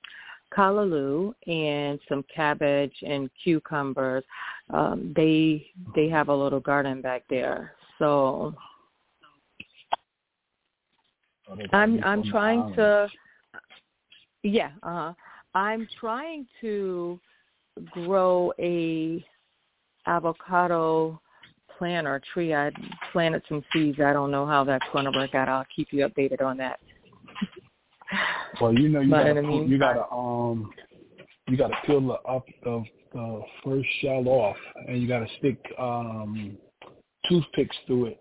[0.56, 4.22] callaloo and some cabbage and cucumbers.
[4.70, 8.54] Um, they they have a little garden back there, so
[11.72, 13.08] I'm I'm trying to.
[14.42, 15.12] Yeah, uh.
[15.54, 17.20] I'm trying to
[17.92, 19.24] grow a
[20.06, 21.20] avocado
[21.78, 22.54] plant or tree.
[22.54, 22.70] I
[23.12, 23.98] planted some seeds.
[24.04, 25.48] I don't know how that's going to work out.
[25.48, 26.80] I'll keep you updated on that.
[28.60, 30.70] Well, you know, you got to you got to um,
[31.48, 34.56] you got to peel the up the, the first shell off,
[34.88, 36.56] and you got to stick um
[37.28, 38.20] toothpicks through it.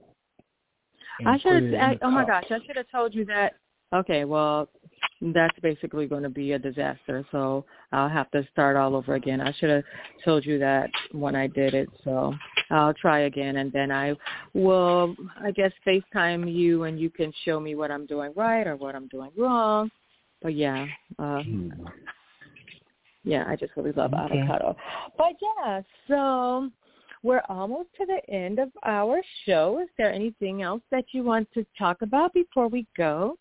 [1.26, 1.74] I should.
[1.74, 3.54] have oh my gosh, I should have told you that.
[3.94, 4.70] Okay, well,
[5.22, 7.26] that's basically going to be a disaster.
[7.32, 9.40] So I'll have to start all over again.
[9.40, 9.84] I should have
[10.26, 11.88] told you that when I did it.
[12.04, 12.34] So
[12.72, 14.16] I'll try again, and then I
[14.54, 18.76] will, I guess, FaceTime you, and you can show me what I'm doing right or
[18.76, 19.92] what I'm doing wrong.
[20.42, 20.88] But yeah,
[21.20, 21.70] uh, hmm.
[23.24, 24.40] yeah, I just really love okay.
[24.40, 24.76] avocado.
[25.18, 26.70] But yeah, so
[27.24, 29.80] we're almost to the end of our show.
[29.82, 33.38] Is there anything else that you want to talk about before we go?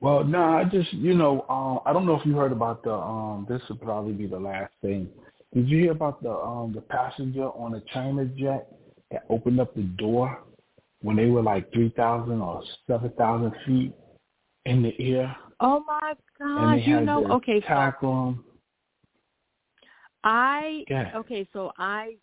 [0.00, 2.92] Well, no, I just you know uh, I don't know if you heard about the
[2.92, 3.46] um.
[3.48, 5.08] This would probably be the last thing.
[5.54, 8.68] Did you hear about the um the passenger on a China jet
[9.10, 10.42] that opened up the door
[11.02, 13.92] when they were like three thousand or seven thousand feet
[14.64, 15.36] in the air?
[15.60, 16.80] Oh my gosh!
[16.86, 18.49] You know, okay, tackle so
[20.24, 22.16] I okay, so I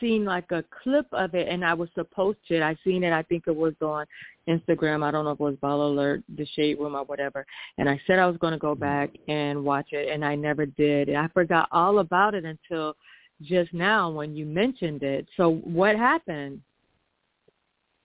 [0.00, 2.62] seen like a clip of it and I was supposed to.
[2.62, 3.12] I seen it.
[3.12, 4.06] I think it was on
[4.48, 5.02] Instagram.
[5.02, 7.44] I don't know if it was Baller Alert, the Shade Room, or whatever.
[7.78, 8.80] And I said I was going to go mm-hmm.
[8.80, 11.08] back and watch it, and I never did.
[11.08, 12.96] And I forgot all about it until
[13.42, 15.26] just now when you mentioned it.
[15.36, 16.60] So what happened?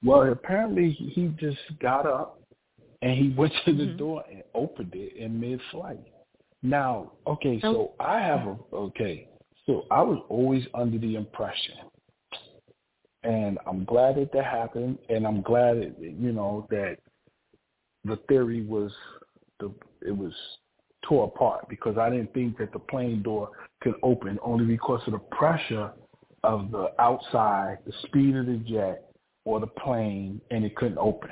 [0.04, 2.42] Well, apparently he just got up
[3.02, 3.98] and he went to the mm-hmm.
[3.98, 6.00] door and opened it in mid-flight.
[6.62, 8.04] Now, okay, so oh.
[8.04, 9.30] I have a okay.
[9.70, 11.76] So I was always under the impression,
[13.22, 16.98] and I'm glad that that happened, and I'm glad it, you know that
[18.04, 18.92] the theory was
[19.60, 20.34] the it was
[21.08, 23.52] tore apart because I didn't think that the plane door
[23.82, 25.92] could open only because of the pressure
[26.44, 29.12] of the outside, the speed of the jet
[29.46, 31.30] or the plane, and it couldn't open.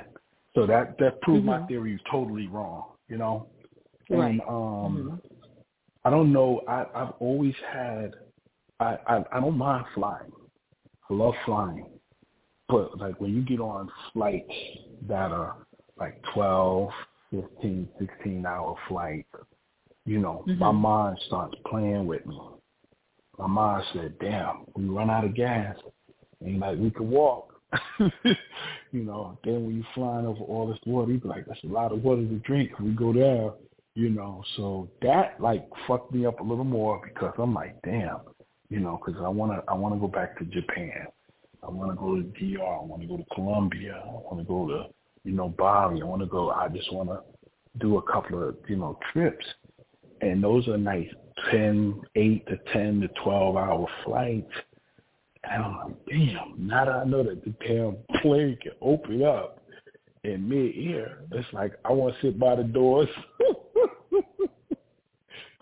[0.54, 1.62] So that that proved mm-hmm.
[1.62, 3.48] my theory was totally wrong, you know.
[4.08, 4.30] Right.
[4.30, 5.14] And um, mm-hmm.
[6.04, 6.60] I don't know.
[6.68, 8.14] I I've always had
[8.80, 10.32] I, I I don't mind flying.
[11.10, 11.86] I love flying,
[12.68, 14.52] but like when you get on flights
[15.08, 15.56] that are
[15.98, 16.90] like twelve,
[17.30, 19.28] fifteen, sixteen hour flights,
[20.04, 20.58] you know, mm-hmm.
[20.58, 22.38] my mind starts playing with me.
[23.38, 25.76] My mind said, "Damn, we run out of gas,
[26.40, 27.54] and like we could walk."
[28.92, 31.66] you know, then when you're flying over all this water, you be like, "That's a
[31.66, 33.50] lot of water to drink." We go there,
[33.94, 34.42] you know.
[34.56, 38.20] So that like fucked me up a little more because I'm like, "Damn."
[38.70, 41.06] You know, because I want to I want to go back to Japan.
[41.62, 42.62] I want to go to DR.
[42.62, 44.02] I want to go to Colombia.
[44.04, 44.84] I want to go to
[45.24, 46.02] you know Bali.
[46.02, 46.50] I want to go.
[46.50, 47.20] I just want to
[47.78, 49.44] do a couple of you know trips,
[50.20, 51.08] and those are nice
[51.50, 54.52] ten, eight to ten to twelve hour flights.
[55.44, 56.66] And I'm like, damn!
[56.66, 59.62] Now that I know that the damn plane can open up
[60.24, 63.08] in mid-air, it's like I want to sit by the doors.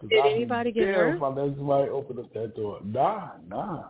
[0.09, 1.17] Did anybody get hurt?
[1.17, 3.89] If I let somebody open up that door, nah, nah.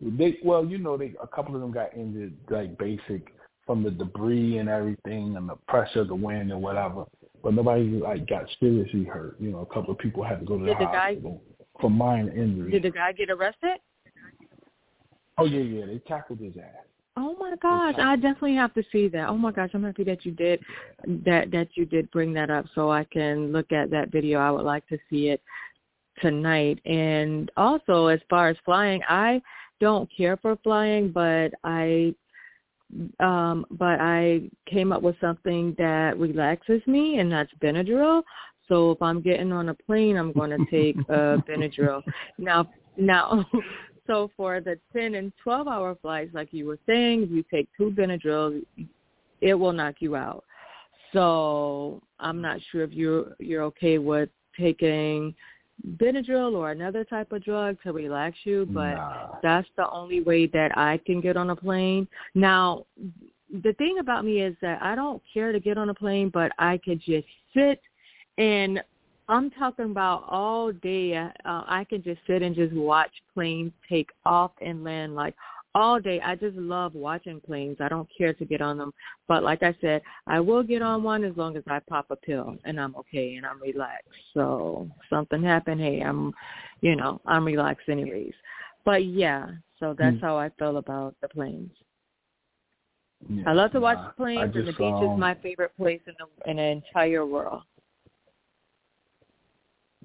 [0.00, 3.32] They well, you know, they a couple of them got injured, like basic
[3.64, 7.04] from the debris and everything, and the pressure the wind and whatever.
[7.42, 9.36] But nobody like got seriously hurt.
[9.40, 11.64] You know, a couple of people had to go to Did the, the hospital guy,
[11.80, 12.72] for minor injuries.
[12.72, 13.78] Did the guy get arrested?
[15.38, 15.86] Oh yeah, yeah.
[15.86, 16.84] They tackled his ass.
[17.18, 19.28] Oh my gosh, I definitely have to see that.
[19.28, 20.60] Oh my gosh, I'm happy that you did
[21.24, 24.38] that that you did bring that up so I can look at that video.
[24.38, 25.40] I would like to see it
[26.20, 26.80] tonight.
[26.84, 29.40] And also as far as flying, I
[29.80, 32.14] don't care for flying, but I
[33.20, 38.22] um but I came up with something that relaxes me and that's Benadryl.
[38.68, 42.02] So if I'm getting on a plane, I'm going to take uh Benadryl.
[42.38, 43.46] Now now
[44.06, 47.68] so for the 10 and 12 hour flights, like you were saying, if you take
[47.76, 48.62] two Benadryl,
[49.40, 50.44] it will knock you out.
[51.12, 54.28] So I'm not sure if you're you're okay with
[54.58, 55.34] taking
[55.98, 59.36] Benadryl or another type of drug to relax you, but nah.
[59.42, 62.08] that's the only way that I can get on a plane.
[62.34, 62.86] Now,
[63.62, 66.50] the thing about me is that I don't care to get on a plane, but
[66.58, 67.80] I could just sit
[68.38, 68.82] and
[69.28, 71.16] I'm talking about all day.
[71.16, 75.34] Uh, I can just sit and just watch planes take off and land like
[75.74, 76.20] all day.
[76.20, 77.78] I just love watching planes.
[77.80, 78.92] I don't care to get on them.
[79.26, 82.16] But like I said, I will get on one as long as I pop a
[82.16, 84.08] pill and I'm okay and I'm relaxed.
[84.32, 86.32] So something happened, hey, I'm,
[86.80, 88.34] you know, I'm relaxed anyways.
[88.84, 89.48] But yeah,
[89.80, 90.22] so that's mm.
[90.22, 91.72] how I feel about the planes.
[93.28, 96.00] Yeah, I love to watch nah, planes, and the beach um, is my favorite place
[96.06, 97.62] in the in the entire world.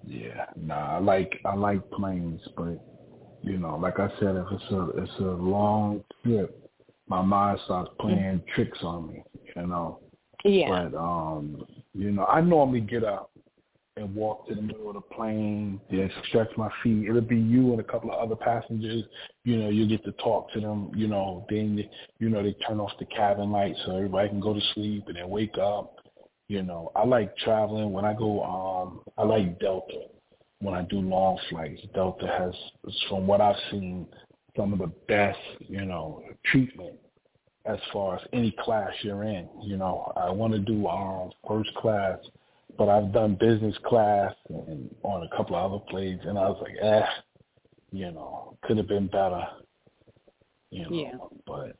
[0.04, 2.80] Yeah, nah, I like I like planes, but
[3.42, 6.70] you know, like I said, if it's a it's a long trip,
[7.08, 8.54] my mind starts playing mm-hmm.
[8.56, 9.24] tricks on me.
[9.56, 10.00] You know.
[10.44, 10.90] Yeah.
[10.90, 13.32] But um, you know, I normally get up
[13.98, 17.08] and walk to the middle of the plane, then stretch my feet.
[17.10, 19.04] It'll be you and a couple of other passengers.
[19.44, 20.92] You know, you get to talk to them.
[20.96, 21.84] You know, then
[22.20, 25.18] you know they turn off the cabin lights so everybody can go to sleep and
[25.18, 25.96] then wake up.
[26.52, 27.94] You know, I like traveling.
[27.94, 30.08] When I go, um, I like Delta.
[30.60, 34.06] When I do long flights, Delta has, from what I've seen,
[34.58, 36.98] some of the best, you know, treatment
[37.66, 39.48] as far as any class you're in.
[39.64, 42.18] You know, I want to do um, first class,
[42.78, 46.62] but I've done business class and on a couple of other planes, and I was
[46.62, 47.06] like, eh,
[47.94, 49.48] you know, could have been better.
[50.70, 51.18] You know, yeah.
[51.48, 51.78] but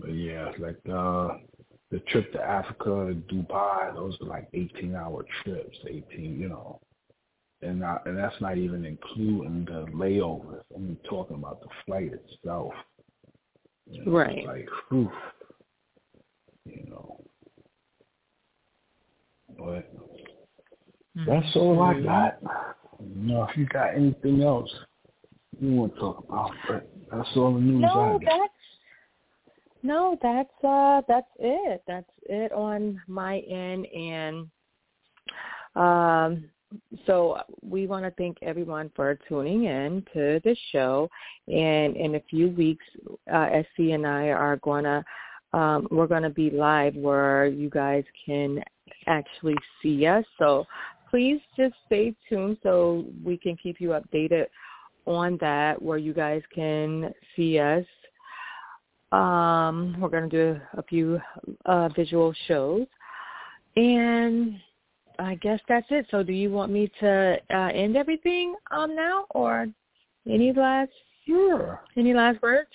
[0.00, 1.28] but yeah, like uh
[1.94, 6.80] the trip to Africa, Dubai, those are like 18 hour trips, 18, you know.
[7.62, 10.62] And not, and that's not even including the layovers.
[10.74, 12.72] I'm talking about the flight itself.
[13.88, 14.44] You know, right.
[14.44, 15.08] Like, whew,
[16.64, 17.20] you know.
[19.56, 19.94] But
[21.16, 21.30] mm-hmm.
[21.30, 22.38] that's all I got.
[22.98, 24.70] You know, if you got anything else
[25.60, 28.20] you want to talk about, but that's all the news no, I got.
[28.24, 28.52] That's
[29.84, 31.82] no, that's uh that's it.
[31.86, 34.48] That's it on my end and
[35.76, 36.44] um
[37.06, 41.08] so we want to thank everyone for tuning in to the show
[41.48, 42.84] and in a few weeks
[43.32, 45.04] uh SC and I are going to
[45.52, 48.64] um we're going to be live where you guys can
[49.06, 50.24] actually see us.
[50.38, 50.66] So
[51.10, 54.46] please just stay tuned so we can keep you updated
[55.06, 57.84] on that where you guys can see us
[59.14, 61.20] um, we're going to do a few
[61.66, 62.86] uh, visual shows.
[63.76, 64.56] And
[65.18, 66.06] I guess that's it.
[66.10, 69.66] So do you want me to uh, end everything um, now or
[70.26, 70.90] any last
[71.26, 71.80] Sure.
[71.96, 72.68] Any last words?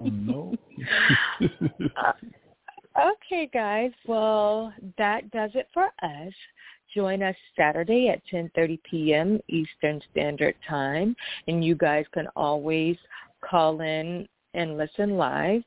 [0.00, 0.54] no.
[1.96, 2.12] uh,
[2.98, 3.90] okay, guys.
[4.06, 6.32] Well, that does it for us.
[6.94, 9.40] Join us Saturday at 10:30 p.m.
[9.48, 11.14] Eastern Standard Time,
[11.46, 12.96] and you guys can always
[13.48, 15.62] call in and listen live.